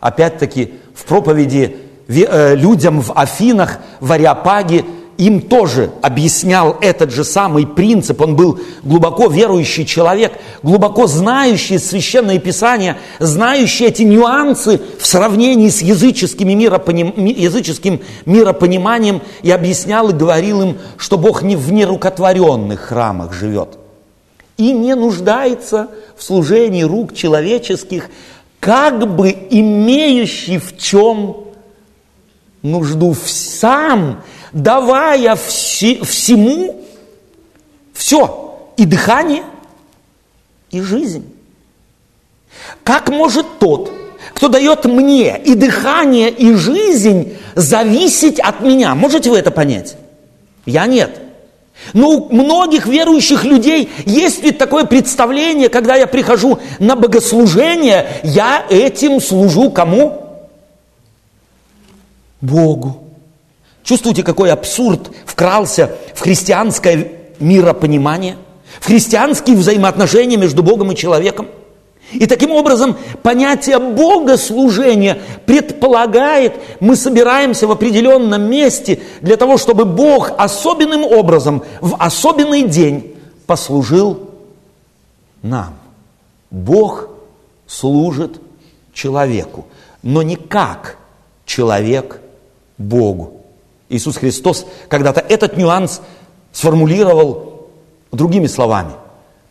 опять-таки, 0.01 0.73
в 0.93 1.05
проповеди 1.05 1.77
э, 2.07 2.55
людям 2.55 2.99
в 2.99 3.13
Афинах, 3.13 3.79
в 4.01 4.11
Ариапаге, 4.11 4.83
им 5.17 5.41
тоже 5.41 5.91
объяснял 6.01 6.77
этот 6.81 7.11
же 7.11 7.23
самый 7.23 7.67
принцип. 7.67 8.21
Он 8.21 8.35
был 8.35 8.59
глубоко 8.83 9.27
верующий 9.27 9.85
человек, 9.85 10.33
глубоко 10.63 11.07
знающий 11.07 11.77
священное 11.77 12.39
писание, 12.39 12.97
знающий 13.19 13.85
эти 13.85 14.01
нюансы 14.01 14.81
в 14.99 15.05
сравнении 15.05 15.69
с 15.69 15.81
языческими 15.81 16.53
языческим 16.53 18.01
миропониманием 18.25 19.21
и 19.43 19.51
объяснял 19.51 20.09
и 20.09 20.13
говорил 20.13 20.61
им, 20.61 20.77
что 20.97 21.17
Бог 21.17 21.43
не 21.43 21.55
в 21.55 21.71
нерукотворенных 21.71 22.79
храмах 22.79 23.33
живет 23.33 23.77
и 24.57 24.71
не 24.71 24.95
нуждается 24.95 25.89
в 26.15 26.23
служении 26.23 26.83
рук 26.83 27.13
человеческих, 27.13 28.09
как 28.59 29.15
бы 29.15 29.35
имеющий 29.49 30.57
в 30.57 30.77
чем 30.77 31.37
нужду 32.61 33.15
сам– 33.15 34.21
давая 34.53 35.35
все, 35.35 36.03
всему 36.03 36.83
все, 37.93 38.71
и 38.77 38.85
дыхание, 38.85 39.43
и 40.71 40.81
жизнь. 40.81 41.29
Как 42.83 43.09
может 43.09 43.59
тот, 43.59 43.91
кто 44.33 44.47
дает 44.47 44.85
мне 44.85 45.39
и 45.39 45.55
дыхание, 45.55 46.29
и 46.29 46.53
жизнь, 46.53 47.37
зависеть 47.55 48.39
от 48.39 48.61
меня? 48.61 48.95
Можете 48.95 49.29
вы 49.29 49.37
это 49.37 49.51
понять? 49.51 49.95
Я 50.65 50.85
нет. 50.87 51.19
Но 51.93 52.09
у 52.09 52.33
многих 52.33 52.85
верующих 52.85 53.43
людей 53.43 53.91
есть 54.05 54.41
ведь 54.43 54.57
такое 54.57 54.85
представление, 54.85 55.69
когда 55.69 55.95
я 55.95 56.07
прихожу 56.07 56.59
на 56.79 56.95
богослужение, 56.95 58.07
я 58.23 58.65
этим 58.69 59.19
служу 59.19 59.69
кому? 59.69 60.47
Богу. 62.39 63.02
Чувствуете, 63.83 64.23
какой 64.23 64.51
абсурд 64.51 65.11
вкрался 65.25 65.95
в 66.15 66.21
христианское 66.21 67.11
миропонимание, 67.39 68.37
в 68.79 68.87
христианские 68.87 69.57
взаимоотношения 69.57 70.37
между 70.37 70.63
Богом 70.63 70.91
и 70.91 70.95
человеком? 70.95 71.47
И 72.11 72.27
таким 72.27 72.51
образом 72.51 72.95
понятие 73.23 73.79
богослужения 73.79 75.19
предполагает, 75.45 76.53
мы 76.79 76.95
собираемся 76.95 77.65
в 77.67 77.71
определенном 77.71 78.43
месте 78.43 79.01
для 79.21 79.35
того, 79.35 79.57
чтобы 79.57 79.85
Бог 79.85 80.31
особенным 80.37 81.03
образом 81.03 81.63
в 81.81 81.95
особенный 81.97 82.63
день 82.63 83.15
послужил 83.47 84.29
нам. 85.41 85.75
Бог 86.51 87.09
служит 87.65 88.39
человеку, 88.93 89.65
но 90.03 90.21
не 90.21 90.35
как 90.35 90.97
человек 91.45 92.21
Богу. 92.77 93.32
Иисус 93.93 94.17
Христос 94.17 94.65
когда-то 94.89 95.21
этот 95.21 95.55
нюанс 95.55 96.01
сформулировал 96.51 97.69
другими 98.11 98.47
словами. 98.47 98.93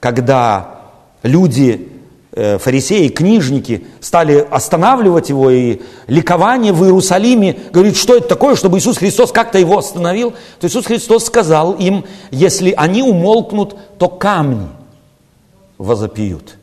Когда 0.01 0.81
люди, 1.23 1.89
э, 2.33 2.59
фарисеи, 2.59 3.09
книжники 3.09 3.87
стали 4.01 4.45
останавливать 4.51 5.29
его, 5.29 5.51
и 5.51 5.81
ликование 6.09 6.73
в 6.73 6.83
Иерусалиме, 6.85 7.57
говорит, 7.73 7.97
что 7.97 8.17
это 8.17 8.29
такое, 8.29 8.57
чтобы 8.57 8.79
Иисус 8.79 8.99
Христос 8.99 9.31
как-то 9.31 9.59
его 9.59 9.79
остановил, 9.79 10.35
то 10.59 10.67
Иисус 10.67 10.87
Христос 10.87 11.27
сказал 11.27 11.75
им, 11.75 12.05
если 12.33 12.75
они 12.77 13.03
умолкнут, 13.03 13.77
то 13.99 14.09
камни 14.09 14.69
возопьют. 15.79 16.57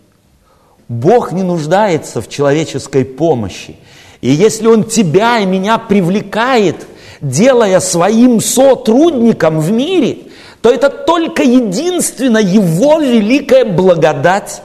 Бог 0.90 1.32
не 1.32 1.44
нуждается 1.44 2.22
в 2.22 2.28
человеческой 2.28 3.06
помощи. 3.06 3.78
И 4.20 4.32
если 4.32 4.68
Он 4.68 4.84
тебя 4.84 5.40
и 5.40 5.46
меня 5.46 5.78
привлекает– 5.78 6.88
делая 7.22 7.80
своим 7.80 8.42
сотрудником 8.42 9.60
в 9.60 9.72
мире, 9.72 10.20
то 10.62 10.72
это 10.72 10.90
только 10.90 11.44
единственно 11.44 12.38
Его 12.38 13.00
великая 13.00 13.66
благодать 13.66 14.62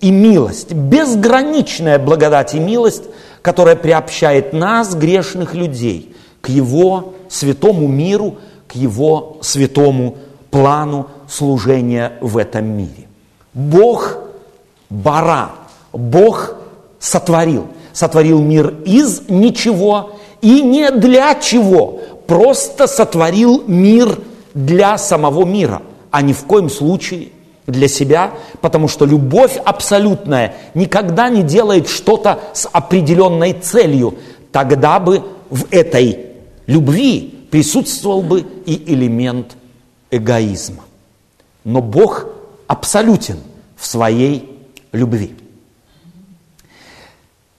и 0.00 0.10
милость, 0.10 0.72
безграничная 0.72 1.98
благодать 1.98 2.54
и 2.54 2.58
милость, 2.58 3.04
которая 3.42 3.76
приобщает 3.76 4.52
нас, 4.52 4.94
грешных 4.94 5.54
людей, 5.54 6.14
к 6.40 6.48
Его 6.48 7.14
святому 7.28 7.88
миру, 7.88 8.36
к 8.66 8.74
Его 8.74 9.38
святому 9.40 10.16
плану 10.50 11.08
служения 11.28 12.12
в 12.20 12.36
этом 12.36 12.66
мире. 12.66 13.08
Бог 13.54 14.18
бара, 14.88 15.50
Бог 15.92 16.56
сотворил, 16.98 17.68
сотворил 17.92 18.40
мир 18.40 18.74
из 18.84 19.22
ничего 19.28 20.17
и 20.40 20.62
не 20.62 20.90
для 20.90 21.34
чего, 21.34 22.00
просто 22.26 22.86
сотворил 22.86 23.64
мир 23.66 24.18
для 24.54 24.98
самого 24.98 25.44
мира, 25.44 25.82
а 26.10 26.22
ни 26.22 26.32
в 26.32 26.44
коем 26.44 26.70
случае 26.70 27.28
для 27.66 27.88
себя, 27.88 28.32
потому 28.60 28.88
что 28.88 29.04
любовь 29.04 29.56
абсолютная 29.56 30.54
никогда 30.74 31.28
не 31.28 31.42
делает 31.42 31.88
что-то 31.88 32.40
с 32.54 32.68
определенной 32.70 33.52
целью. 33.52 34.16
Тогда 34.52 34.98
бы 34.98 35.22
в 35.50 35.66
этой 35.70 36.26
любви 36.66 37.46
присутствовал 37.50 38.22
бы 38.22 38.46
и 38.64 38.92
элемент 38.92 39.56
эгоизма. 40.10 40.84
Но 41.64 41.82
Бог 41.82 42.26
абсолютен 42.66 43.38
в 43.76 43.86
своей 43.86 44.58
любви. 44.92 45.34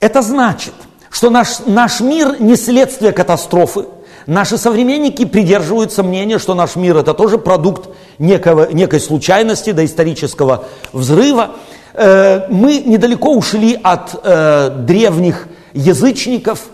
Это 0.00 0.22
значит– 0.22 0.74
что 1.10 1.28
наш, 1.28 1.58
наш 1.66 2.00
мир 2.00 2.40
не 2.40 2.56
следствие 2.56 3.12
катастрофы. 3.12 3.86
Наши 4.26 4.56
современники 4.58 5.24
придерживаются 5.24 6.02
мнения, 6.02 6.38
что 6.38 6.54
наш 6.54 6.76
мир 6.76 6.96
это 6.96 7.14
тоже 7.14 7.36
продукт 7.36 7.90
некого, 8.18 8.72
некой 8.72 9.00
случайности, 9.00 9.72
до 9.72 9.84
исторического 9.84 10.66
взрыва. 10.92 11.56
Э, 11.94 12.46
мы 12.48 12.78
недалеко 12.78 13.34
ушли 13.34 13.78
от 13.82 14.20
э, 14.22 14.70
древних 14.86 15.48
язычников, 15.72 16.66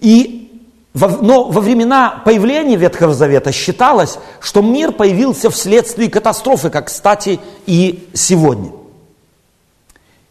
и 0.00 0.34
но 0.94 1.44
во 1.44 1.60
времена 1.60 2.22
появления 2.24 2.74
Ветхого 2.74 3.14
Завета 3.14 3.52
считалось, 3.52 4.18
что 4.40 4.62
мир 4.62 4.90
появился 4.90 5.48
вследствие 5.48 6.10
катастрофы, 6.10 6.70
как, 6.70 6.86
кстати, 6.86 7.38
и 7.66 8.08
сегодня. 8.14 8.72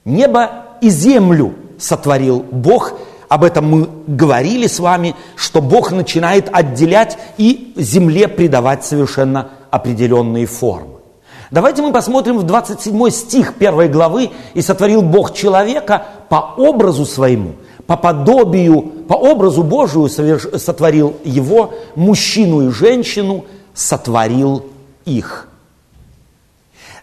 Небо 0.04 0.66
и 0.82 0.90
землю 0.90 1.54
сотворил 1.78 2.40
Бог– 2.40 2.94
об 3.30 3.44
этом 3.44 3.66
мы 3.70 3.90
говорили 4.08 4.68
с 4.68 4.80
вами, 4.80 5.16
что 5.36 5.62
Бог 5.62 5.92
начинает 5.92 6.50
отделять 6.52 7.18
и 7.38 7.74
земле 7.76 8.28
придавать 8.28 8.86
совершенно 8.86 9.50
определенные 9.70 10.46
формы. 10.46 10.98
Давайте 11.52 11.82
мы 11.82 11.94
посмотрим 11.94 12.38
в 12.38 12.44
27 12.44 13.10
стих 13.10 13.56
первой 13.56 13.88
главы. 13.88 14.32
«И 14.54 14.62
сотворил 14.62 15.02
Бог 15.02 15.34
человека 15.34 16.06
по 16.30 16.54
образу 16.58 17.06
своему, 17.06 17.54
по 17.86 17.96
подобию 17.96 18.82
по 19.08 19.14
образу 19.14 19.64
Божию 19.64 20.10
сотворил 20.10 21.16
его, 21.24 21.74
мужчину 21.96 22.68
и 22.68 22.72
женщину 22.72 23.46
сотворил 23.74 24.66
их. 25.06 25.48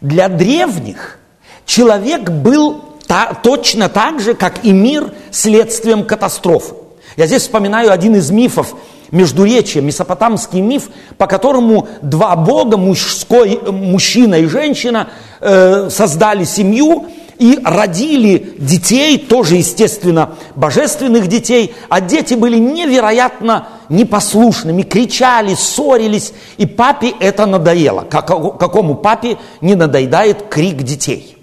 Для 0.01 0.29
древних 0.29 1.19
человек 1.65 2.31
был 2.31 2.85
та, 3.07 3.35
точно 3.43 3.89
так 3.89 4.21
же, 4.21 4.35
как 4.35 4.65
и 4.65 4.73
мир, 4.73 5.13
следствием 5.31 6.05
катастрофы. 6.05 6.75
Я 7.17 7.27
здесь 7.27 7.43
вспоминаю 7.43 7.93
один 7.93 8.17
из 8.17 8.31
мифов 8.31 8.75
Междуречия, 9.11 9.81
месопотамский 9.81 10.61
миф, 10.61 10.89
по 11.19 11.29
которому 11.29 11.87
два 12.03 12.35
бога, 12.35 12.77
мужской, 12.77 13.61
мужчина 13.71 14.37
и 14.37 14.47
женщина, 14.47 15.09
э, 15.41 15.89
создали 15.89 16.43
семью 16.43 17.07
и 17.39 17.61
родили 17.63 18.57
детей, 18.59 19.19
тоже, 19.19 19.57
естественно, 19.57 20.35
божественных 20.57 21.29
детей, 21.29 21.75
а 21.89 22.01
дети 22.01 22.35
были 22.35 22.59
невероятно 22.59 23.69
непослушными, 23.89 24.83
кричали, 24.83 25.55
ссорились, 25.55 26.33
и 26.57 26.67
папе 26.67 27.13
это 27.21 27.47
надоело. 27.47 28.07
Как, 28.09 28.27
какому 28.27 28.97
папе 28.97 29.37
не 29.61 29.75
надоедает 29.75 30.49
крик 30.49 30.83
детей? 30.83 31.37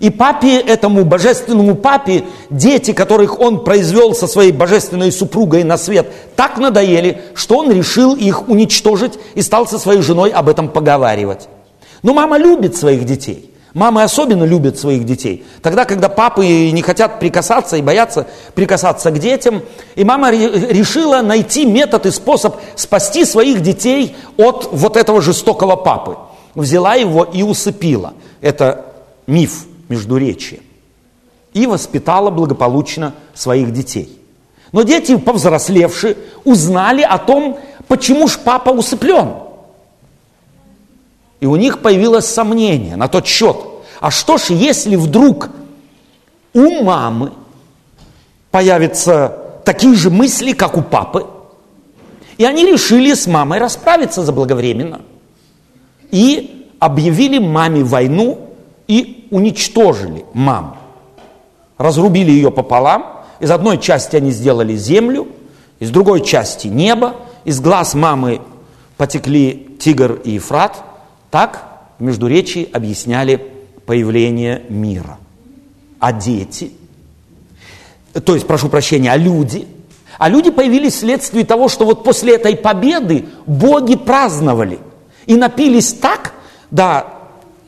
И 0.00 0.10
папе, 0.10 0.58
этому 0.58 1.04
божественному 1.04 1.76
папе, 1.76 2.24
дети, 2.50 2.92
которых 2.92 3.40
он 3.40 3.62
произвел 3.62 4.14
со 4.14 4.26
своей 4.26 4.52
божественной 4.52 5.12
супругой 5.12 5.62
на 5.62 5.76
свет, 5.76 6.08
так 6.36 6.58
надоели, 6.58 7.22
что 7.34 7.58
он 7.58 7.70
решил 7.70 8.14
их 8.14 8.48
уничтожить 8.48 9.14
и 9.34 9.42
стал 9.42 9.66
со 9.66 9.78
своей 9.78 10.02
женой 10.02 10.30
об 10.30 10.48
этом 10.48 10.68
поговаривать. 10.68 11.48
Но 12.02 12.12
мама 12.12 12.38
любит 12.38 12.76
своих 12.76 13.04
детей. 13.04 13.50
Мамы 13.72 14.04
особенно 14.04 14.44
любят 14.44 14.78
своих 14.78 15.04
детей. 15.04 15.44
Тогда, 15.60 15.84
когда 15.84 16.08
папы 16.08 16.70
не 16.70 16.82
хотят 16.82 17.18
прикасаться 17.18 17.76
и 17.76 17.82
боятся 17.82 18.28
прикасаться 18.54 19.10
к 19.10 19.18
детям, 19.18 19.62
и 19.96 20.04
мама 20.04 20.30
решила 20.30 21.22
найти 21.22 21.66
метод 21.66 22.06
и 22.06 22.12
способ 22.12 22.56
спасти 22.76 23.24
своих 23.24 23.62
детей 23.62 24.16
от 24.36 24.68
вот 24.70 24.96
этого 24.96 25.20
жестокого 25.20 25.74
папы. 25.74 26.16
Взяла 26.54 26.94
его 26.94 27.24
и 27.24 27.42
усыпила. 27.42 28.14
Это 28.40 28.86
миф 29.26 29.66
междуречие. 29.88 30.60
И 31.52 31.66
воспитала 31.66 32.30
благополучно 32.30 33.14
своих 33.34 33.72
детей. 33.72 34.20
Но 34.72 34.82
дети, 34.82 35.16
повзрослевшие, 35.16 36.16
узнали 36.44 37.02
о 37.02 37.18
том, 37.18 37.58
почему 37.86 38.26
ж 38.26 38.38
папа 38.38 38.70
усыплен. 38.70 39.34
И 41.40 41.46
у 41.46 41.56
них 41.56 41.80
появилось 41.80 42.26
сомнение 42.26 42.96
на 42.96 43.06
тот 43.06 43.26
счет. 43.26 43.56
А 44.00 44.10
что 44.10 44.36
ж, 44.36 44.50
если 44.50 44.96
вдруг 44.96 45.50
у 46.52 46.82
мамы 46.82 47.32
появятся 48.50 49.60
такие 49.64 49.94
же 49.94 50.10
мысли, 50.10 50.52
как 50.52 50.76
у 50.76 50.82
папы, 50.82 51.26
и 52.38 52.44
они 52.44 52.64
решили 52.64 53.14
с 53.14 53.26
мамой 53.26 53.58
расправиться 53.58 54.22
заблаговременно. 54.22 55.02
И 56.10 56.68
объявили 56.78 57.38
маме 57.38 57.82
войну 57.82 58.43
и 58.86 59.28
уничтожили 59.30 60.24
маму. 60.32 60.76
Разрубили 61.78 62.30
ее 62.30 62.50
пополам. 62.50 63.24
Из 63.40 63.50
одной 63.50 63.78
части 63.78 64.16
они 64.16 64.30
сделали 64.30 64.76
землю, 64.76 65.28
из 65.80 65.90
другой 65.90 66.22
части 66.22 66.68
небо. 66.68 67.16
Из 67.44 67.60
глаз 67.60 67.94
мамы 67.94 68.40
потекли 68.96 69.76
Тигр 69.80 70.20
и 70.24 70.32
Ефрат. 70.32 70.82
Так 71.30 71.82
в 71.98 72.02
Междуречии 72.02 72.68
объясняли 72.72 73.50
появление 73.86 74.62
мира. 74.68 75.18
А 75.98 76.12
дети, 76.12 76.72
то 78.24 78.34
есть, 78.34 78.46
прошу 78.46 78.68
прощения, 78.68 79.10
а 79.10 79.16
люди, 79.16 79.66
а 80.18 80.28
люди 80.28 80.50
появились 80.50 80.94
вследствие 80.94 81.44
того, 81.44 81.68
что 81.68 81.84
вот 81.84 82.04
после 82.04 82.36
этой 82.36 82.56
победы 82.56 83.26
боги 83.46 83.96
праздновали 83.96 84.78
и 85.26 85.34
напились 85.34 85.94
так, 85.94 86.34
да, 86.70 87.13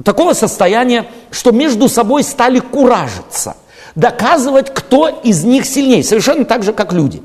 такого 0.04 0.34
состояния, 0.34 1.06
что 1.30 1.52
между 1.52 1.88
собой 1.88 2.22
стали 2.22 2.58
куражиться, 2.58 3.56
доказывать, 3.94 4.72
кто 4.72 5.08
из 5.08 5.44
них 5.44 5.66
сильнее, 5.66 6.02
совершенно 6.02 6.44
так 6.44 6.62
же, 6.62 6.72
как 6.72 6.92
люди. 6.92 7.22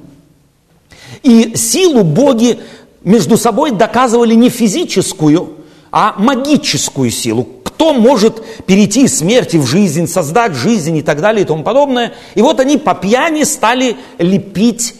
И 1.24 1.56
силу 1.56 2.04
боги 2.04 2.60
между 3.04 3.38
собой 3.38 3.72
доказывали 3.72 4.34
не 4.34 4.50
физическую, 4.50 5.58
а 5.92 6.16
магическую 6.18 7.12
силу. 7.12 7.44
Кто 7.64 7.94
может 7.94 8.44
перейти 8.66 9.04
из 9.04 9.18
смерти 9.18 9.58
в 9.58 9.66
жизнь, 9.66 10.08
создать 10.08 10.54
жизнь 10.54 10.98
и 10.98 11.02
так 11.02 11.20
далее 11.20 11.44
и 11.44 11.46
тому 11.46 11.64
подобное. 11.64 12.14
И 12.36 12.42
вот 12.42 12.60
они 12.60 12.78
по 12.78 12.94
пьяни 12.96 13.44
стали 13.44 13.98
лепить 14.18 14.96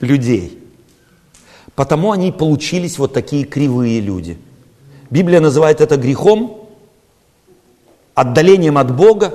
людей. 0.00 0.58
Потому 1.74 2.12
они 2.12 2.32
получились 2.32 2.98
вот 2.98 3.12
такие 3.12 3.44
кривые 3.44 4.00
люди– 4.00 4.38
Библия 5.10 5.40
называет 5.40 5.80
это 5.80 5.96
грехом, 5.96 6.68
отдалением 8.14 8.78
от 8.78 8.94
Бога. 8.94 9.34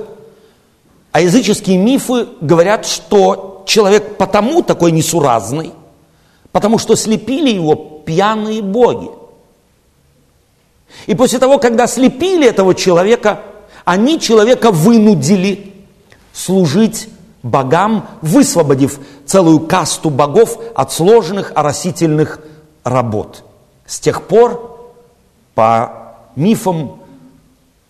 А 1.12 1.20
языческие 1.20 1.76
мифы 1.76 2.26
говорят, 2.40 2.86
что 2.86 3.62
человек 3.66 4.16
потому 4.16 4.62
такой 4.62 4.92
несуразный, 4.92 5.72
потому 6.52 6.78
что 6.78 6.96
слепили 6.96 7.50
его 7.50 7.74
пьяные 7.74 8.62
боги. 8.62 9.10
И 11.06 11.14
после 11.14 11.38
того, 11.38 11.58
когда 11.58 11.86
слепили 11.86 12.46
этого 12.46 12.74
человека, 12.74 13.42
они 13.84 14.20
человека 14.20 14.70
вынудили 14.70 15.72
служить 16.32 17.08
богам, 17.42 18.08
высвободив 18.22 18.98
целую 19.26 19.60
касту 19.60 20.10
богов 20.10 20.58
от 20.74 20.92
сложных 20.92 21.52
оросительных 21.54 22.40
работ. 22.84 23.44
С 23.86 24.00
тех 24.00 24.22
пор 24.22 24.71
по 25.54 26.14
мифам 26.36 27.00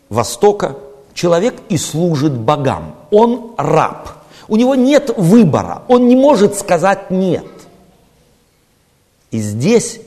Востока 0.09 0.77
человек 1.15 1.55
и 1.71 1.79
служит 1.79 2.33
богам. 2.33 2.95
Он 3.11 3.53
раб. 3.57 4.11
У 4.47 4.57
него 4.57 4.75
нет 4.75 5.11
выбора. 5.17 5.83
Он 5.89 6.07
не 6.07 6.17
может 6.17 6.55
сказать 6.55 7.11
нет. 7.11 7.47
И 9.31 9.39
здесь 9.39 10.01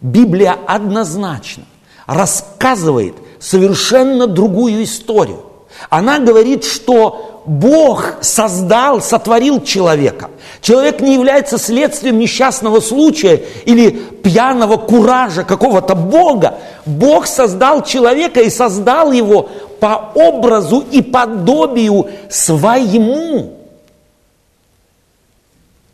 Библия 0.00 0.58
однозначно 0.66 1.64
рассказывает 2.06 3.14
совершенно 3.38 4.26
другую 4.26 4.82
историю. 4.82 5.44
Она 5.90 6.18
говорит, 6.18 6.64
что 6.64 7.42
Бог 7.44 8.18
создал, 8.20 9.00
сотворил 9.00 9.62
человека. 9.62 10.30
Человек 10.60 11.00
не 11.00 11.14
является 11.14 11.58
следствием 11.58 12.18
несчастного 12.18 12.80
случая 12.80 13.42
или 13.64 13.90
пьяного 13.90 14.76
куража 14.76 15.42
какого-то 15.42 15.94
Бога. 15.94 16.58
Бог 16.86 17.26
создал 17.26 17.82
человека 17.82 18.40
и 18.40 18.50
создал 18.50 19.10
его 19.12 19.48
по 19.80 20.12
образу 20.14 20.84
и 20.92 21.02
подобию 21.02 22.08
своему. 22.30 23.54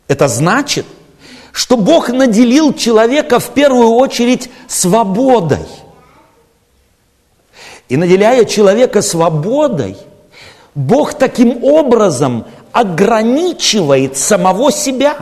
Это 0.07 0.27
значит, 0.27 0.85
что 1.51 1.75
Бог 1.77 2.09
наделил 2.09 2.73
человека 2.73 3.39
в 3.39 3.49
первую 3.49 3.89
очередь 3.89 4.49
свободой. 4.67 5.65
И 7.89 7.97
наделяя 7.97 8.45
человека 8.45 9.01
свободой– 9.01 9.97
Бог 10.75 11.13
таким 11.15 11.63
образом 11.63 12.45
ограничивает 12.71 14.17
самого 14.17 14.71
себя. 14.71 15.17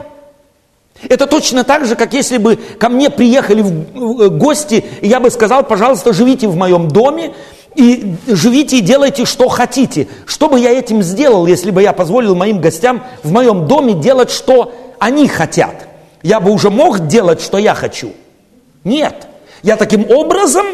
Это 1.10 1.26
точно 1.28 1.64
так 1.64 1.86
же, 1.86 1.96
как 1.96 2.14
если 2.14 2.38
бы 2.38 2.56
ко 2.56 2.90
мне 2.90 3.10
приехали 3.10 3.62
в 3.62 4.22
э, 4.22 4.30
гости, 4.30 4.84
и 5.02 5.08
я 5.08 5.20
бы 5.20 5.30
сказал, 5.30 5.64
пожалуйста, 5.64 6.14
живите 6.14 6.48
в 6.48 6.56
моем 6.56 6.90
доме, 6.90 7.34
и 7.76 8.16
живите 8.28 8.78
и 8.78 8.82
делайте, 8.82 9.26
что 9.26 9.48
хотите. 9.48 10.08
Что 10.26 10.50
бы 10.50 10.60
я 10.60 10.72
этим 10.72 11.04
сделал, 11.04 11.46
если 11.46 11.70
бы 11.70 11.82
я 11.84 11.94
позволил 11.94 12.36
моим 12.36 12.60
гостям 12.60 13.04
в 13.24 13.32
моем 13.32 13.68
доме 13.68 13.94
делать, 13.94 14.32
что 14.32 14.74
они 15.00 15.28
хотят? 15.28 15.88
Я 16.24 16.40
бы 16.40 16.52
уже 16.52 16.72
мог 16.72 17.08
делать, 17.08 17.42
что 17.42 17.60
я 17.60 17.76
хочу? 17.76 18.12
Нет. 18.84 19.28
Я 19.62 19.76
таким 19.76 20.10
образом 20.10 20.66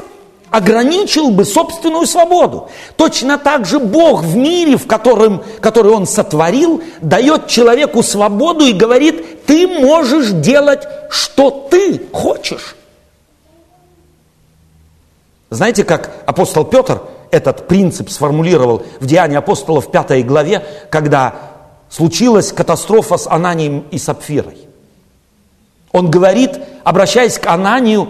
ограничил 0.53 1.31
бы 1.31 1.45
собственную 1.45 2.05
свободу. 2.05 2.69
Точно 2.95 3.39
так 3.39 3.65
же 3.65 3.79
Бог 3.79 4.21
в 4.21 4.35
мире, 4.35 4.77
в 4.77 4.85
котором, 4.85 5.43
который 5.59 5.91
Он 5.91 6.05
сотворил, 6.05 6.83
дает 7.01 7.47
человеку 7.47 8.03
свободу 8.03 8.63
и 8.63 8.71
говорит, 8.71 9.45
ты 9.47 9.67
можешь 9.67 10.29
делать, 10.29 10.87
что 11.09 11.67
ты 11.71 11.99
хочешь. 12.13 12.75
Знаете, 15.49 15.83
как 15.83 16.21
апостол 16.27 16.65
Петр 16.65 17.01
этот 17.31 17.67
принцип 17.67 18.11
сформулировал 18.11 18.83
в 18.99 19.07
Деянии 19.07 19.37
апостолов 19.37 19.87
в 19.87 19.91
пятой 19.91 20.21
главе, 20.21 20.63
когда 20.91 21.33
случилась 21.89 22.51
катастрофа 22.51 23.17
с 23.17 23.25
Ананием 23.25 23.85
и 23.89 23.97
Сапфирой. 23.97 24.67
Он 25.91 26.11
говорит, 26.11 26.59
обращаясь 26.83 27.39
к 27.39 27.47
Ананию, 27.47 28.09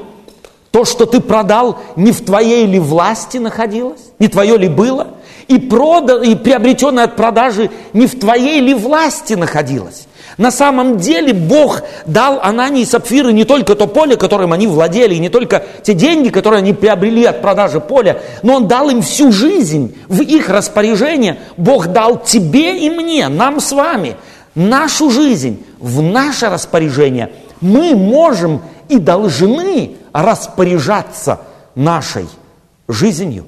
то, 0.73 0.83
что 0.83 1.05
ты 1.05 1.21
продал, 1.21 1.77
не 1.95 2.11
в 2.11 2.25
твоей 2.25 2.65
ли 2.65 2.79
власти 2.79 3.37
находилось? 3.37 4.01
Не 4.19 4.27
твое 4.27 4.57
ли 4.57 4.67
было? 4.67 5.07
и, 5.47 5.59
прода, 5.59 6.21
и 6.21 6.35
приобретенное 6.35 7.05
от 7.05 7.15
продажи 7.15 7.69
не 7.93 8.07
в 8.07 8.19
твоей 8.19 8.59
ли 8.59 8.73
власти 8.73 9.33
находилось? 9.33 10.07
На 10.37 10.49
самом 10.49 10.97
деле 10.97 11.31
Бог 11.31 11.83
дал 12.07 12.39
Анании 12.41 12.81
и 12.81 12.85
Сапфиры 12.85 13.33
не 13.33 13.43
только 13.43 13.75
то 13.75 13.85
поле, 13.85 14.15
которым 14.15 14.51
они 14.51 14.65
владели, 14.65 15.13
и 15.13 15.19
не 15.19 15.29
только 15.29 15.63
те 15.83 15.93
деньги, 15.93 16.29
которые 16.29 16.59
они 16.59 16.73
приобрели 16.73 17.23
от 17.25 17.41
продажи 17.41 17.79
поля, 17.79 18.19
но 18.41 18.55
Он 18.55 18.67
дал 18.67 18.89
им 18.89 19.03
всю 19.03 19.31
жизнь 19.31 19.95
в 20.07 20.21
их 20.21 20.49
распоряжение. 20.49 21.37
Бог 21.55 21.87
дал 21.87 22.19
тебе 22.19 22.79
и 22.79 22.89
мне, 22.89 23.27
нам 23.27 23.59
с 23.59 23.71
вами, 23.73 24.15
нашу 24.55 25.11
жизнь 25.11 25.63
в 25.79 26.01
наше 26.01 26.49
распоряжение. 26.49 27.29
Мы 27.61 27.95
можем 27.95 28.61
и 28.93 28.99
должны 28.99 29.95
распоряжаться 30.11 31.41
нашей 31.73 32.27
жизнью. 32.87 33.47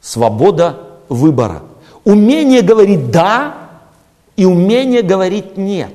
Свобода 0.00 0.80
выбора. 1.10 1.62
Умение 2.04 2.62
говорить 2.62 3.10
«да» 3.10 3.68
и 4.36 4.46
умение 4.46 5.02
говорить 5.02 5.58
«нет». 5.58 5.92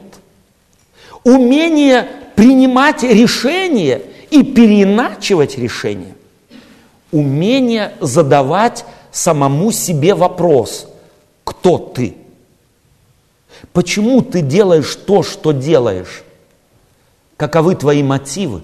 Умение 1.23 2.07
принимать 2.35 3.01
решения 3.01 4.03
и 4.29 4.43
переиначивать 4.43 5.57
решения. 5.57 6.15
Умение 7.11 7.93
задавать 7.99 8.85
самому 9.11 9.71
себе 9.71 10.13
вопрос 10.13 10.87
«Кто 11.43 11.79
ты?» 11.79 12.17
Почему 13.71 14.21
ты 14.21 14.41
делаешь 14.41 14.95
то, 14.95 15.23
что 15.23 15.51
делаешь? 15.51 16.23
Каковы 17.43 17.75
твои 17.75 18.01
мотивы? 18.03 18.61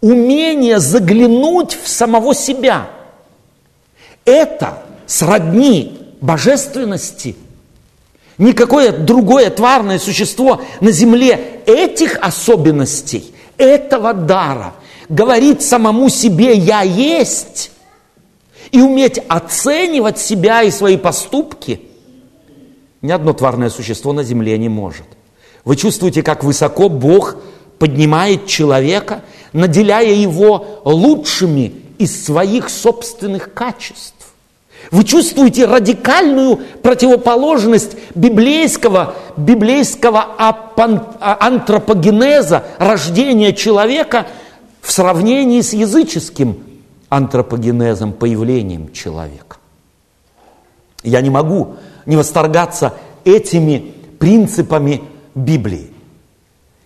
Умение 0.00 0.78
заглянуть 0.78 1.74
в 1.74 1.88
самого 1.88 2.36
себя. 2.36 2.88
Это 4.24 4.84
сродни 5.08 5.98
божественности– 6.20 7.34
Никакое 8.38 8.92
другое 8.92 9.48
тварное 9.48 9.98
существо 9.98 10.60
на 10.80 10.92
земле 10.92 11.62
этих 11.64 12.18
особенностей, 12.20 13.34
этого 13.56 14.12
дара, 14.12 14.74
говорит 15.08 15.62
самому 15.62 16.10
себе 16.10 16.52
«я 16.54 16.82
есть» 16.82 17.70
и 18.72 18.82
уметь 18.82 19.18
оценивать 19.26 20.18
себя 20.18 20.62
и 20.62 20.70
свои 20.70 20.98
поступки, 20.98 21.80
ни 23.00 23.10
одно 23.10 23.32
тварное 23.32 23.70
существо 23.70 24.12
на 24.12 24.22
земле 24.22 24.58
не 24.58 24.68
может. 24.68 25.06
Вы 25.66 25.74
чувствуете, 25.74 26.22
как 26.22 26.44
высоко 26.44 26.88
Бог 26.88 27.38
поднимает 27.78 28.46
человека, 28.46 29.22
наделяя 29.52 30.12
его 30.12 30.80
лучшими 30.84 31.72
из 31.98 32.24
своих 32.24 32.68
собственных 32.68 33.52
качеств. 33.54 34.14
Вы 34.90 35.04
чувствуете 35.04 35.64
радикальную 35.64 36.60
противоположность 36.82 37.96
библейского, 38.14 39.14
библейского 39.36 40.26
антропогенеза, 40.76 42.64
рождения 42.78 43.52
человека 43.52 44.26
в 44.80 44.92
сравнении 44.92 45.60
с 45.60 45.72
языческим 45.72 46.62
антропогенезом, 47.08 48.12
появлением 48.12 48.92
человека. 48.92 49.56
Я 51.02 51.20
не 51.20 51.30
могу 51.30 51.76
не 52.04 52.16
восторгаться 52.16 52.94
этими 53.24 53.92
принципами 54.18 55.02
Библии. 55.34 55.95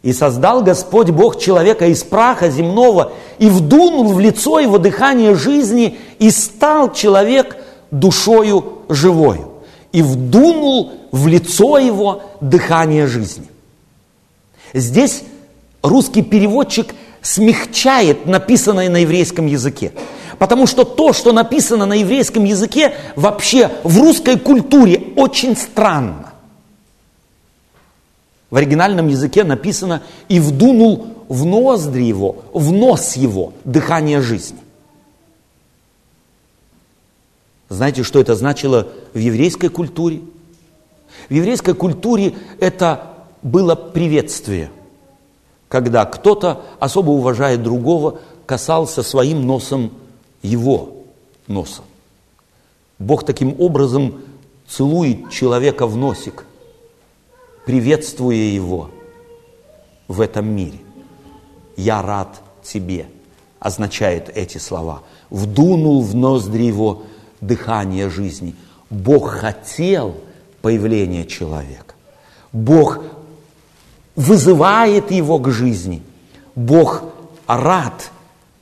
И 0.02 0.12
создал 0.12 0.62
Господь 0.62 1.10
Бог 1.10 1.38
человека 1.38 1.86
из 1.86 2.02
праха 2.02 2.50
земного, 2.50 3.12
и 3.38 3.48
вдунул 3.48 4.12
в 4.14 4.20
лицо 4.20 4.58
его 4.58 4.78
дыхание 4.78 5.34
жизни, 5.34 5.98
и 6.18 6.30
стал 6.30 6.92
человек– 6.92 7.56
душою 7.90 8.82
живою 8.88 9.50
и 9.92 10.02
вдунул 10.02 10.92
в 11.10 11.26
лицо 11.26 11.78
его 11.78 12.22
дыхание 12.40 13.06
жизни. 13.06 13.46
Здесь 14.72 15.22
русский 15.82 16.22
переводчик 16.22 16.94
смягчает 17.22 18.26
написанное 18.26 18.88
на 18.88 18.98
еврейском 18.98 19.46
языке. 19.46 19.92
Потому 20.38 20.66
что 20.66 20.84
то, 20.84 21.12
что 21.12 21.32
написано 21.32 21.86
на 21.86 21.94
еврейском 21.94 22.44
языке, 22.44 22.94
вообще 23.16 23.70
в 23.82 24.00
русской 24.00 24.38
культуре 24.38 25.02
очень 25.16 25.56
странно. 25.56 26.29
В 28.50 28.56
оригинальном 28.56 29.08
языке 29.08 29.44
написано 29.44 30.02
«и 30.28 30.40
вдунул 30.40 31.06
в 31.28 31.44
ноздри 31.44 32.02
его, 32.02 32.36
в 32.52 32.72
нос 32.72 33.16
его 33.16 33.52
дыхание 33.64 34.20
жизни». 34.20 34.58
Знаете, 37.68 38.02
что 38.02 38.18
это 38.20 38.34
значило 38.34 38.88
в 39.14 39.18
еврейской 39.18 39.68
культуре? 39.68 40.22
В 41.28 41.32
еврейской 41.32 41.74
культуре 41.74 42.34
это 42.58 43.14
было 43.42 43.76
приветствие, 43.76 44.70
когда 45.68 46.04
кто-то, 46.04 46.62
особо 46.80 47.10
уважая 47.10 47.56
другого, 47.56 48.18
касался 48.46 49.04
своим 49.04 49.46
носом 49.46 49.92
его 50.42 50.96
носа. 51.46 51.82
Бог 52.98 53.24
таким 53.24 53.54
образом 53.60 54.20
целует 54.66 55.30
человека 55.30 55.86
в 55.86 55.96
носик, 55.96 56.44
приветствуя 57.66 58.36
его 58.36 58.90
в 60.08 60.20
этом 60.20 60.48
мире. 60.48 60.78
«Я 61.76 62.02
рад 62.02 62.40
тебе» 62.62 63.06
означает 63.60 64.30
эти 64.34 64.58
слова. 64.58 65.02
Вдунул 65.28 66.02
в 66.02 66.14
ноздри 66.14 66.62
его 66.62 67.02
дыхание 67.40 68.08
жизни. 68.08 68.56
Бог 68.88 69.30
хотел 69.30 70.16
появления 70.62 71.24
человека. 71.26 71.94
Бог 72.52 73.00
вызывает 74.16 75.10
его 75.10 75.38
к 75.38 75.50
жизни. 75.50 76.02
Бог 76.56 77.04
рад 77.46 78.10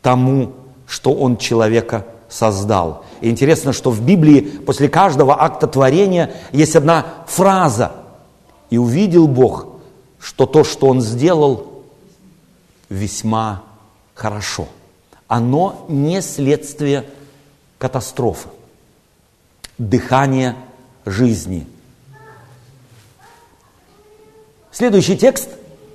тому, 0.03 0.53
что 0.86 1.14
он 1.14 1.36
человека 1.36 2.05
создал. 2.28 3.05
И 3.20 3.30
интересно, 3.30 3.72
что 3.72 3.90
в 3.90 4.03
Библии 4.03 4.40
после 4.40 4.88
каждого 4.88 5.40
акта 5.42 5.66
творения 5.66 6.32
есть 6.53 6.76
одна 6.76 7.07
фраза. 7.26 7.92
И 8.70 8.78
увидел 8.78 9.26
Бог, 9.28 9.66
что 10.20 10.46
то, 10.46 10.64
что 10.64 10.88
он 10.88 11.00
сделал, 11.00 11.84
весьма 12.88 13.62
хорошо. 14.14 14.68
Оно 15.26 15.86
не 15.88 16.20
следствие 16.22 17.04
катастрофы 17.78 18.48
дыхание 19.78 20.56
жизни. 21.06 21.66
Следующий 24.72 25.16
текст, 25.16 25.48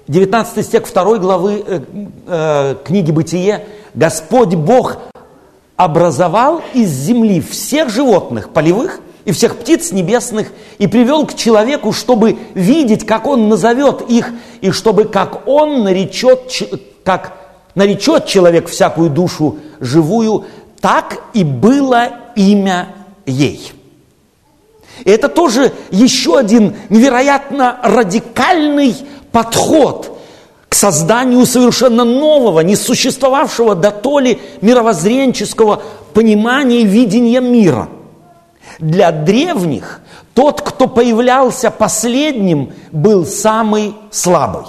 19 0.08 0.66
стих 0.66 0.92
2 0.92 1.18
главы 1.20 1.64
э, 1.66 1.82
э, 2.28 2.76
книги 2.84 3.12
«Бытие». 3.12 3.68
«Господь 3.94 4.56
Бог 4.56 4.98
образовал 5.76 6.62
из 6.74 6.90
земли 6.90 7.40
всех 7.42 7.90
животных 7.90 8.50
полевых 8.50 9.00
и 9.26 9.32
всех 9.32 9.58
птиц 9.58 9.92
небесных 9.92 10.52
и 10.78 10.88
привел 10.88 11.26
к 11.26 11.36
человеку, 11.36 11.94
чтобы 11.94 12.38
видеть, 12.54 13.06
как 13.06 13.26
он 13.26 13.48
назовет 13.48 14.02
их, 14.10 14.32
и 14.62 14.72
чтобы 14.72 15.06
как 15.06 15.48
он 15.48 15.84
наречет, 15.84 16.52
как 17.04 17.34
наречет 17.76 18.26
человек 18.26 18.68
всякую 18.68 19.10
душу 19.10 19.58
живую, 19.80 20.46
так 20.82 21.22
и 21.34 21.44
было 21.44 22.10
имя 22.36 22.90
ей. 23.26 23.72
И 25.06 25.10
это 25.10 25.30
тоже 25.30 25.72
еще 25.90 26.38
один 26.38 26.76
невероятно 26.90 27.80
радикальный 27.82 28.96
подход 29.32 30.20
к 30.70 30.76
созданию 30.76 31.46
совершенно 31.46 32.04
нового, 32.04 32.60
не 32.60 32.76
существовавшего 32.76 33.76
до 33.76 33.92
то 33.92 34.20
ли 34.20 34.40
мировоззренческого 34.62 35.82
понимания 36.14 36.82
и 36.82 36.86
видения 36.86 37.40
мира. 37.40 37.90
Для 38.80 39.12
древних 39.12 40.02
тот, 40.34 40.62
кто 40.62 40.88
появлялся 40.88 41.72
последним, 41.72 42.74
был 42.92 43.26
самый 43.26 43.96
слабый. 44.12 44.66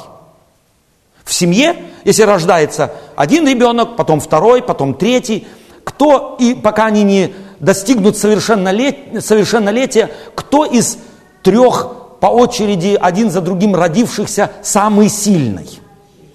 В 1.25 1.33
семье, 1.33 1.77
если 2.05 2.23
рождается 2.23 2.93
один 3.17 3.49
ребенок, 3.49 3.97
потом 3.97 4.21
второй, 4.21 4.63
потом 4.63 4.95
третий, 4.95 5.47
кто, 5.83 6.37
и 6.39 6.55
пока 6.55 6.87
они 6.87 7.03
не 7.03 7.35
достигнут 7.61 8.17
совершеннолетия, 8.17 9.21
совершеннолетия, 9.21 10.11
кто 10.35 10.65
из 10.65 10.99
трех 11.43 12.19
по 12.21 12.27
очереди 12.27 12.99
один 13.01 13.31
за 13.31 13.41
другим 13.41 13.75
родившихся 13.75 14.51
самый 14.63 15.09
сильный? 15.09 15.81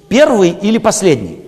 Первый 0.07 0.49
или 0.49 0.79
последний? 0.79 1.43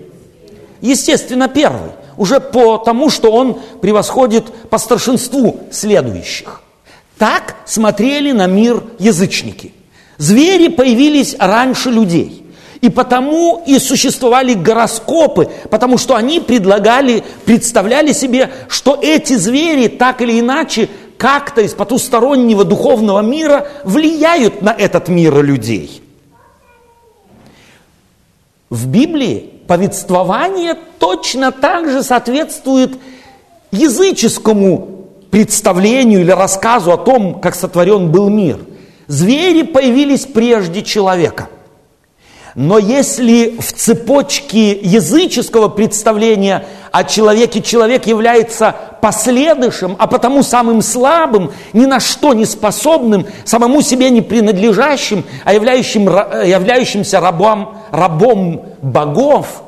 Естественно, 0.81 1.47
первый. 1.47 1.91
Уже 2.21 2.39
по 2.39 2.77
тому, 2.77 3.09
что 3.09 3.31
он 3.31 3.57
превосходит 3.81 4.45
по 4.69 4.77
старшинству 4.77 5.61
следующих. 5.71 6.61
Так 7.17 7.55
смотрели 7.65 8.31
на 8.31 8.45
мир 8.45 8.83
язычники. 8.99 9.73
Звери 10.19 10.67
появились 10.67 11.35
раньше 11.39 11.89
людей. 11.89 12.45
И 12.79 12.89
потому 12.89 13.63
и 13.65 13.79
существовали 13.79 14.53
гороскопы, 14.53 15.49
потому 15.71 15.97
что 15.97 16.15
они 16.15 16.39
предлагали, 16.39 17.23
представляли 17.43 18.11
себе, 18.11 18.51
что 18.69 18.99
эти 19.01 19.33
звери 19.33 19.87
так 19.87 20.21
или 20.21 20.39
иначе 20.39 20.89
как-то 21.17 21.61
из 21.61 21.73
потустороннего 21.73 22.63
духовного 22.63 23.21
мира 23.21 23.67
влияют 23.83 24.61
на 24.61 24.69
этот 24.69 25.07
мир 25.07 25.41
людей. 25.43 26.03
В 28.69 28.85
Библии 28.85 29.50
повествование 29.71 30.75
точно 30.99 31.53
так 31.53 31.89
же 31.89 32.03
соответствует 32.03 32.99
языческому 33.71 35.05
представлению 35.31 36.19
или 36.19 36.31
рассказу 36.31 36.91
о 36.91 36.97
том, 36.97 37.39
как 37.39 37.55
сотворен 37.55 38.11
был 38.11 38.27
мир. 38.27 38.59
Звери 39.07 39.61
появились 39.61 40.25
прежде 40.25 40.83
человека– 40.83 41.47
но 42.55 42.77
если 42.77 43.57
в 43.59 43.71
цепочке 43.71 44.71
языческого 44.71 45.69
представления 45.69 46.65
о 46.91 47.05
человеке 47.05 47.61
человек 47.61 48.07
является 48.07 48.75
последующим, 49.01 49.95
а 49.97 50.07
потому 50.07 50.43
самым 50.43 50.81
слабым, 50.81 51.51
ни 51.71 51.85
на 51.85 52.01
что 52.01 52.33
не 52.33 52.45
способным, 52.45 53.25
самому 53.45 53.81
себе 53.81 54.09
не 54.09 54.21
принадлежащим, 54.21 55.23
а 55.45 55.53
являющим, 55.53 56.03
являющимся 56.03 57.21
рабом, 57.21 57.77
рабом 57.91 58.65
богов, 58.81 59.63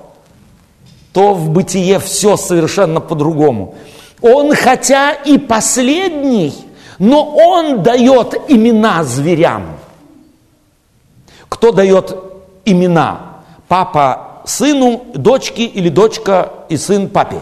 то 1.14 1.34
в 1.34 1.50
бытие 1.50 2.00
все 2.00 2.36
совершенно 2.36 3.00
по-другому. 3.00 3.76
Он 4.22 4.54
хотя 4.56 5.12
и 5.12 5.38
последний, 5.38 6.54
но 7.00 7.26
он 7.26 7.82
дает 7.82 8.36
имена 8.50 9.04
зверям. 9.06 9.78
Кто 11.48 11.72
дает 11.72 12.33
имена. 12.66 13.40
Папа 13.68 14.42
сыну, 14.46 15.06
дочке 15.14 15.64
или 15.66 15.90
дочка 15.90 16.52
и 16.70 16.78
сын 16.78 17.10
папе. 17.10 17.42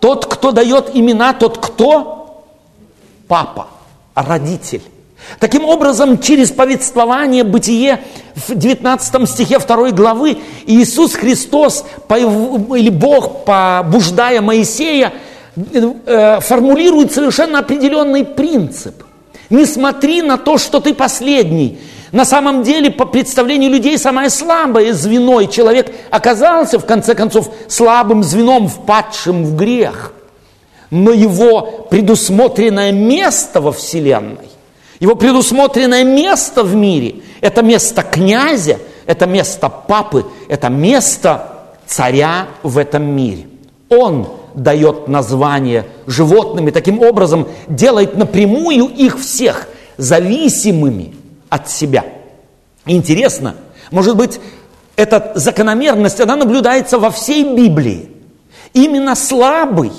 Тот, 0.00 0.26
кто 0.26 0.52
дает 0.52 0.90
имена, 0.94 1.32
тот 1.32 1.58
кто? 1.58 2.44
Папа, 3.26 3.68
родитель. 4.14 4.82
Таким 5.40 5.64
образом, 5.64 6.20
через 6.20 6.50
повествование, 6.50 7.44
бытие 7.44 8.00
в 8.34 8.54
19 8.54 9.28
стихе 9.28 9.58
2 9.58 9.90
главы, 9.90 10.38
Иисус 10.66 11.14
Христос 11.14 11.84
или 12.08 12.88
Бог, 12.88 13.44
побуждая 13.44 14.40
Моисея, 14.40 15.12
э, 15.56 16.40
формулирует 16.40 17.12
совершенно 17.12 17.58
определенный 17.58 18.24
принцип. 18.24 19.02
Не 19.50 19.66
смотри 19.66 20.22
на 20.22 20.38
то, 20.38 20.56
что 20.56 20.80
ты 20.80 20.94
последний, 20.94 21.78
на 22.12 22.24
самом 22.24 22.62
деле, 22.62 22.90
по 22.90 23.04
представлению 23.04 23.70
людей, 23.70 23.98
самое 23.98 24.30
слабое 24.30 24.92
звено, 24.94 25.40
и 25.40 25.50
человек 25.50 25.92
оказался, 26.10 26.78
в 26.78 26.86
конце 26.86 27.14
концов, 27.14 27.50
слабым 27.68 28.22
звеном, 28.22 28.68
впадшим 28.68 29.44
в 29.44 29.56
грех. 29.56 30.12
Но 30.90 31.12
его 31.12 31.86
предусмотренное 31.90 32.92
место 32.92 33.60
во 33.60 33.72
Вселенной, 33.72 34.48
его 35.00 35.16
предусмотренное 35.16 36.02
место 36.02 36.62
в 36.62 36.74
мире, 36.74 37.16
это 37.42 37.62
место 37.62 38.02
князя, 38.02 38.78
это 39.04 39.26
место 39.26 39.68
папы, 39.68 40.24
это 40.48 40.70
место 40.70 41.66
царя 41.86 42.46
в 42.62 42.78
этом 42.78 43.04
мире. 43.04 43.48
Он 43.90 44.28
дает 44.54 45.08
название 45.08 45.86
животным 46.06 46.68
и 46.68 46.72
таким 46.72 47.02
образом 47.02 47.48
делает 47.68 48.16
напрямую 48.16 48.86
их 48.86 49.18
всех 49.20 49.68
зависимыми 49.98 51.17
от 51.48 51.70
себя. 51.70 52.04
Интересно, 52.86 53.56
может 53.90 54.16
быть, 54.16 54.40
эта 54.96 55.32
закономерность, 55.36 56.20
она 56.20 56.36
наблюдается 56.36 56.98
во 56.98 57.10
всей 57.10 57.54
Библии. 57.54 58.10
Именно 58.72 59.14
слабый 59.14 59.92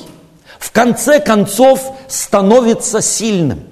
в 0.59 0.71
конце 0.71 1.19
концов 1.19 1.93
становится 2.07 3.01
сильным. 3.01 3.63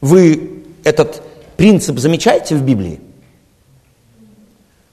Вы 0.00 0.64
этот 0.84 1.22
принцип 1.56 1.98
замечаете 1.98 2.54
в 2.54 2.62
Библии? 2.62 3.00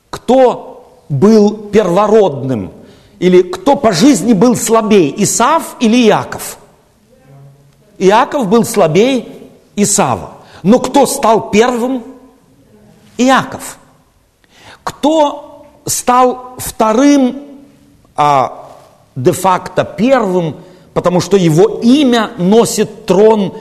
Кто 0.09 1.03
был 1.09 1.55
первородным 1.69 2.71
или 3.19 3.43
кто 3.43 3.75
по 3.75 3.91
жизни 3.91 4.33
был 4.33 4.55
слабей, 4.55 5.13
Исав 5.17 5.75
или 5.79 6.07
Иаков? 6.07 6.57
Иаков 7.97 8.47
был 8.47 8.65
слабее 8.65 9.27
Исава. 9.75 10.40
Но 10.63 10.79
кто 10.79 11.05
стал 11.05 11.49
первым? 11.51 12.03
Иаков. 13.17 13.77
Кто 14.83 15.67
стал 15.85 16.55
вторым, 16.57 17.43
а 18.15 18.69
де-факто 19.15 19.83
первым, 19.83 20.57
потому 20.93 21.21
что 21.21 21.37
его 21.37 21.79
имя 21.81 22.31
носит 22.37 23.05
трон 23.05 23.53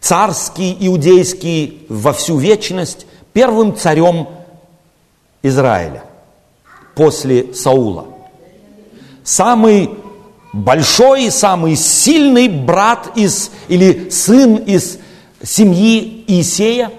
царский, 0.00 0.76
иудейский 0.80 1.86
во 1.88 2.12
всю 2.12 2.38
вечность, 2.38 3.06
первым 3.32 3.76
царем 3.76 4.28
Израиля 5.42 6.04
после 6.94 7.54
Саула. 7.54 8.06
Самый 9.24 9.90
большой, 10.52 11.30
самый 11.30 11.76
сильный 11.76 12.48
брат 12.48 13.16
из, 13.16 13.50
или 13.68 14.10
сын 14.10 14.56
из 14.56 14.98
семьи 15.44 16.24
Иисея? 16.26 16.90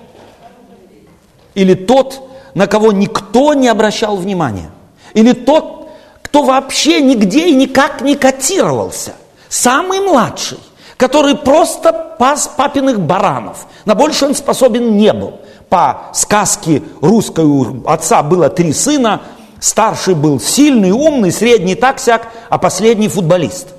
Или 1.56 1.74
тот, 1.74 2.30
на 2.54 2.68
кого 2.68 2.91
никто 2.91 3.54
не 3.54 3.68
обращал 3.68 4.18
внимания? 4.18 4.72
Или 5.14 5.34
тот, 5.34 5.89
кто 6.22 6.44
вообще 6.44 7.02
нигде 7.02 7.48
и 7.50 7.56
никак 7.56 8.02
не 8.02 8.16
котировался? 8.16 9.14
Самый 9.50 10.00
младший, 10.00 10.58
который 10.98 11.36
просто 11.36 12.16
пас 12.18 12.50
папиных 12.58 13.00
баранов. 13.00 13.68
На 13.86 13.94
больше 13.94 14.26
он 14.26 14.34
способен 14.36 14.98
не 14.98 15.14
был. 15.14 15.39
По 15.70 16.10
сказке 16.14 16.82
русской 17.02 17.46
у 17.46 17.88
отца 17.88 18.24
было 18.24 18.50
три 18.50 18.74
сына, 18.74 19.22
старший 19.60 20.16
был 20.16 20.39
сильный, 20.39 20.91
умный, 20.91 21.32
средний 21.32 21.76
так-сяк, 21.76 22.28
а 22.50 22.58
последний 22.58 23.08
футболист– 23.08 23.68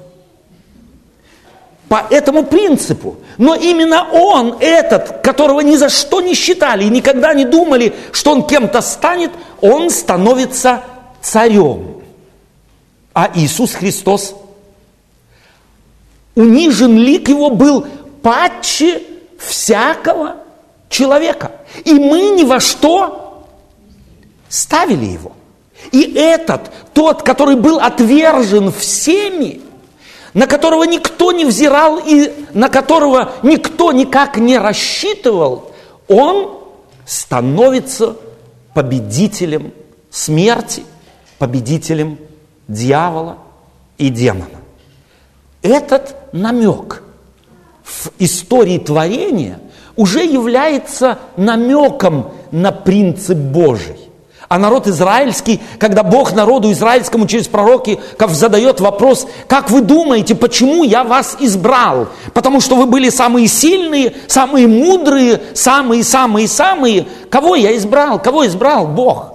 по 1.88 2.06
этому 2.10 2.44
принципу. 2.44 3.16
Но 3.38 3.54
именно 3.54 4.08
он, 4.10 4.56
этот, 4.60 5.22
которого 5.22 5.60
ни 5.60 5.76
за 5.76 5.88
что 5.88 6.20
не 6.20 6.34
считали 6.34 6.84
и 6.84 6.88
никогда 6.88 7.34
не 7.34 7.44
думали, 7.44 7.94
что 8.12 8.32
он 8.32 8.46
кем-то 8.46 8.80
станет, 8.80 9.30
он 9.60 9.90
становится 9.90 10.82
царем. 11.20 12.02
А 13.12 13.30
Иисус 13.34 13.74
Христос, 13.74 14.34
унижен 16.34 16.96
лик 16.96 17.28
его 17.28 17.50
был 17.50 17.86
патче 18.22 19.02
всякого 19.38 20.36
человека. 20.88 21.52
И 21.84 21.94
мы 21.94 22.30
ни 22.30 22.44
во 22.44 22.60
что 22.60 23.46
ставили 24.48 25.04
его. 25.04 25.32
И 25.92 26.14
этот, 26.14 26.70
тот, 26.92 27.22
который 27.22 27.56
был 27.56 27.78
отвержен 27.78 28.72
всеми, 28.72 29.60
на 30.34 30.48
которого 30.48 30.82
никто 30.84 31.32
не 31.32 31.44
взирал 31.44 32.00
и 32.04 32.32
на 32.52 32.68
которого 32.68 33.32
никто 33.42 33.92
никак 33.92 34.36
не 34.36 34.58
рассчитывал, 34.58 35.70
он 36.08 36.58
становится 37.06 38.16
победителем 38.74 39.72
смерти, 40.10 40.82
победителем 41.38 42.18
дьявола 42.66 43.38
и 43.96 44.10
демона. 44.10 44.60
Этот 45.62 46.16
намек 46.32 47.02
в 47.84 48.10
истории 48.18 48.78
творения 48.78 49.60
уже 49.96 50.24
является 50.24 51.18
намеком 51.36 52.32
на 52.50 52.72
принцип 52.72 53.38
Божий. 53.38 54.03
А 54.48 54.58
народ 54.58 54.86
израильский, 54.86 55.60
когда 55.78 56.02
Бог 56.02 56.32
народу 56.34 56.70
израильскому 56.72 57.26
через 57.26 57.48
пророки 57.48 57.98
задает 58.28 58.80
вопрос, 58.80 59.26
как 59.48 59.70
вы 59.70 59.80
думаете, 59.80 60.34
почему 60.34 60.84
я 60.84 61.04
вас 61.04 61.36
избрал? 61.40 62.08
Потому 62.32 62.60
что 62.60 62.76
вы 62.76 62.86
были 62.86 63.08
самые 63.08 63.48
сильные, 63.48 64.14
самые 64.26 64.66
мудрые, 64.68 65.40
самые-самые-самые. 65.54 67.06
Кого 67.30 67.54
я 67.56 67.76
избрал? 67.76 68.18
Кого 68.20 68.46
избрал 68.46 68.86
Бог? 68.88 69.34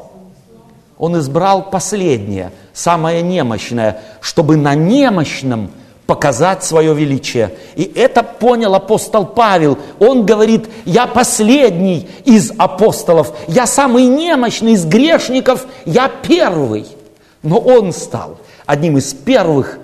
Он 0.98 1.18
избрал 1.18 1.70
последнее, 1.70 2.52
самое 2.74 3.22
немощное, 3.22 4.02
чтобы 4.20 4.58
на 4.58 4.76
немощном 4.76 5.72
показать 6.10 6.64
свое 6.64 6.96
величие. 6.96 7.56
И 7.76 7.84
это 7.84 8.24
понял 8.24 8.74
апостол 8.74 9.28
Павел. 9.28 9.78
Он 10.00 10.26
говорит, 10.26 10.68
я 10.86 11.06
последний 11.06 12.10
из 12.26 12.52
апостолов, 12.58 13.32
я 13.48 13.68
самый 13.68 14.08
немощный 14.08 14.72
из 14.72 14.86
грешников, 14.86 15.68
я 15.86 16.10
первый. 16.10 16.88
Но 17.44 17.60
он 17.60 17.94
стал 17.94 18.40
одним 18.66 18.98
из 18.98 19.14
первых 19.14 19.78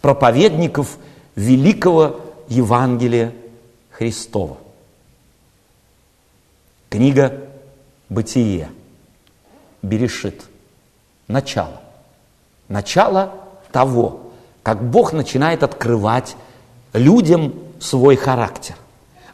проповедников 0.00 0.96
великого 1.36 2.20
Евангелия 2.48 3.34
Христова. 3.90 4.56
Книга 6.88 7.40
Бытие, 8.08 8.70
Берешит, 9.82 10.44
начало. 11.28 11.82
Начало 12.68 13.34
того, 13.70 14.21
как 14.62 14.82
Бог 14.82 15.12
начинает 15.12 15.62
открывать 15.62 16.36
людям 16.92 17.54
свой 17.80 18.16
характер. 18.16 18.76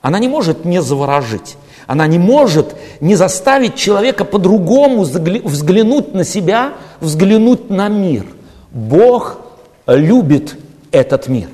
Она 0.01 0.19
не 0.19 0.29
может 0.29 0.65
не 0.65 0.81
заворожить. 0.81 1.57
Она 1.87 2.07
не 2.07 2.19
может 2.19 2.75
не 3.01 3.15
заставить 3.15 3.75
человека 3.75 4.25
по-другому 4.25 5.03
взглянуть 5.03 6.13
на 6.13 6.23
себя, 6.25 6.75
взглянуть 7.01 7.71
на 7.71 7.89
мир. 7.89 8.27
Бог 8.71 9.39
любит 9.87 10.57
этот 10.93 11.29
мир. 11.29 11.49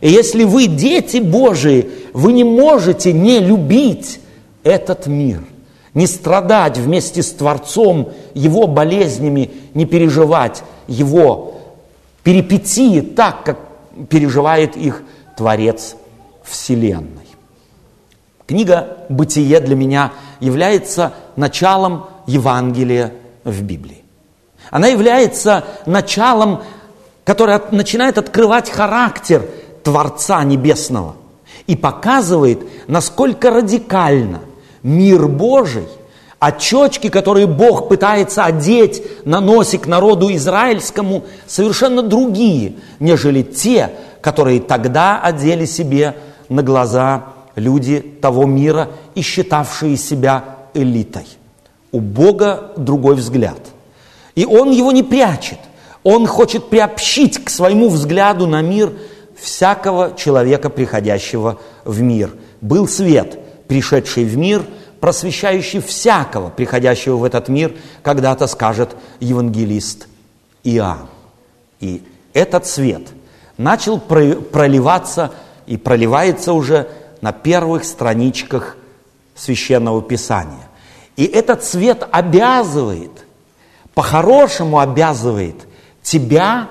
И 0.00 0.08
если 0.08 0.44
вы 0.44 0.66
дети 0.66 1.18
Божии, 1.18 1.90
вы 2.12 2.32
не 2.32 2.44
можете 2.44 3.12
не 3.12 3.40
любить 3.40 4.20
этот 4.62 5.06
мир, 5.08 5.42
не 5.94 6.06
страдать 6.06 6.78
вместе 6.78 7.22
с 7.22 7.30
Творцом 7.32 8.10
его 8.34 8.68
болезнями, 8.68 9.50
не 9.74 9.84
переживать 9.84 10.62
его 10.86 11.51
перипетии 12.22 13.00
так, 13.00 13.44
как 13.44 13.58
переживает 14.08 14.76
их 14.76 15.02
Творец 15.36 15.96
Вселенной. 16.42 17.26
Книга 18.46 18.98
«Бытие» 19.08 19.60
для 19.60 19.76
меня 19.76 20.12
является 20.40 21.14
началом 21.36 22.06
Евангелия 22.26 23.12
в 23.44 23.62
Библии. 23.62 24.02
Она 24.70 24.88
является 24.88 25.64
началом, 25.86 26.62
которое 27.24 27.60
начинает 27.70 28.18
открывать 28.18 28.70
характер 28.70 29.48
Творца 29.82 30.42
Небесного 30.44 31.16
и 31.66 31.76
показывает, 31.76 32.60
насколько 32.88 33.50
радикально 33.50 34.40
мир 34.82 35.28
Божий, 35.28 35.86
очечки, 36.42 37.08
которые 37.08 37.46
Бог 37.46 37.88
пытается 37.88 38.44
одеть 38.44 39.00
на 39.24 39.40
носик 39.40 39.86
народу 39.86 40.34
израильскому, 40.34 41.22
совершенно 41.46 42.02
другие, 42.02 42.74
нежели 42.98 43.42
те, 43.42 43.92
которые 44.20 44.60
тогда 44.60 45.20
одели 45.20 45.66
себе 45.66 46.16
на 46.48 46.64
глаза 46.64 47.26
люди 47.54 48.00
того 48.00 48.46
мира 48.46 48.88
и 49.14 49.22
считавшие 49.22 49.96
себя 49.96 50.56
элитой. 50.74 51.26
У 51.92 52.00
Бога 52.00 52.72
другой 52.76 53.14
взгляд. 53.14 53.60
И 54.34 54.44
Он 54.44 54.72
его 54.72 54.90
не 54.90 55.04
прячет. 55.04 55.58
Он 56.02 56.26
хочет 56.26 56.70
приобщить 56.70 57.44
к 57.44 57.50
своему 57.50 57.88
взгляду 57.88 58.48
на 58.48 58.62
мир 58.62 58.90
всякого 59.40 60.16
человека, 60.16 60.70
приходящего 60.70 61.60
в 61.84 62.00
мир. 62.00 62.32
Был 62.60 62.88
свет, 62.88 63.38
пришедший 63.68 64.24
в 64.24 64.36
мир, 64.36 64.64
просвещающий 65.02 65.80
всякого, 65.80 66.48
приходящего 66.48 67.16
в 67.16 67.24
этот 67.24 67.48
мир, 67.48 67.74
когда-то 68.02 68.46
скажет 68.46 68.96
евангелист 69.20 70.08
Иоанн. 70.64 71.08
И 71.80 72.02
этот 72.32 72.66
свет– 72.66 73.02
начал 73.62 73.98
проливаться 73.98 75.32
и 75.66 75.76
проливается 75.76 76.52
уже 76.52 76.88
на 77.20 77.32
первых 77.32 77.84
страничках 77.84 78.76
священного 79.34 80.02
писания. 80.02 80.68
И 81.16 81.24
этот 81.24 81.64
свет 81.64 82.06
обязывает, 82.10 83.24
по-хорошему 83.94 84.80
обязывает 84.80 85.56
тебя 86.02 86.68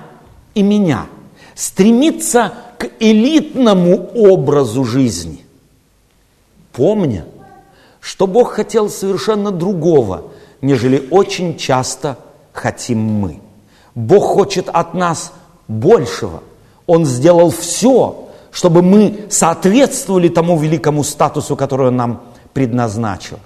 и 0.54 0.62
меня 0.64 1.06
стремиться 1.56 2.54
к 2.78 2.90
элитному 3.00 4.10
образу 4.16 4.84
жизни. 4.84 5.46
Помня, 6.74 7.26
что 8.02 8.28
Бог 8.28 8.52
хотел 8.52 8.90
совершенно 8.90 9.52
другого, 9.52 10.26
нежели 10.62 11.08
очень 11.10 11.58
часто 11.58 12.18
хотим 12.52 13.00
мы. 13.00 13.40
Бог 13.96 14.26
хочет 14.26 14.68
от 14.68 14.94
нас 14.94 15.32
большего– 15.70 16.44
он 16.92 17.06
сделал 17.06 17.52
все, 17.52 18.28
чтобы 18.52 18.82
мы 18.82 19.28
соответствовали 19.30 20.28
тому 20.28 20.60
великому 20.60 21.06
статусу, 21.06 21.56
который 21.56 21.88
Он 21.88 21.96
нам 21.96 22.22
предназначил. 22.52 23.40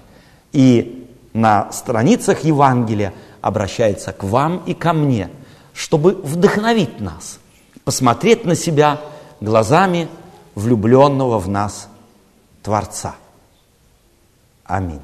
И 0.52 1.08
на 1.32 1.70
страницах 1.70 2.42
Евангелия 2.42 3.14
обращается 3.40 4.12
к 4.12 4.24
вам 4.24 4.62
и 4.66 4.74
ко 4.74 4.92
мне, 4.92 5.30
чтобы 5.74 6.14
вдохновить 6.14 6.98
нас, 7.00 7.38
посмотреть 7.84 8.44
на 8.44 8.56
себя 8.56 9.00
глазами 9.40 10.08
влюбленного 10.56 11.38
в 11.38 11.48
нас 11.48 11.88
Творца. 12.64 13.14
Аминь. 14.68 15.00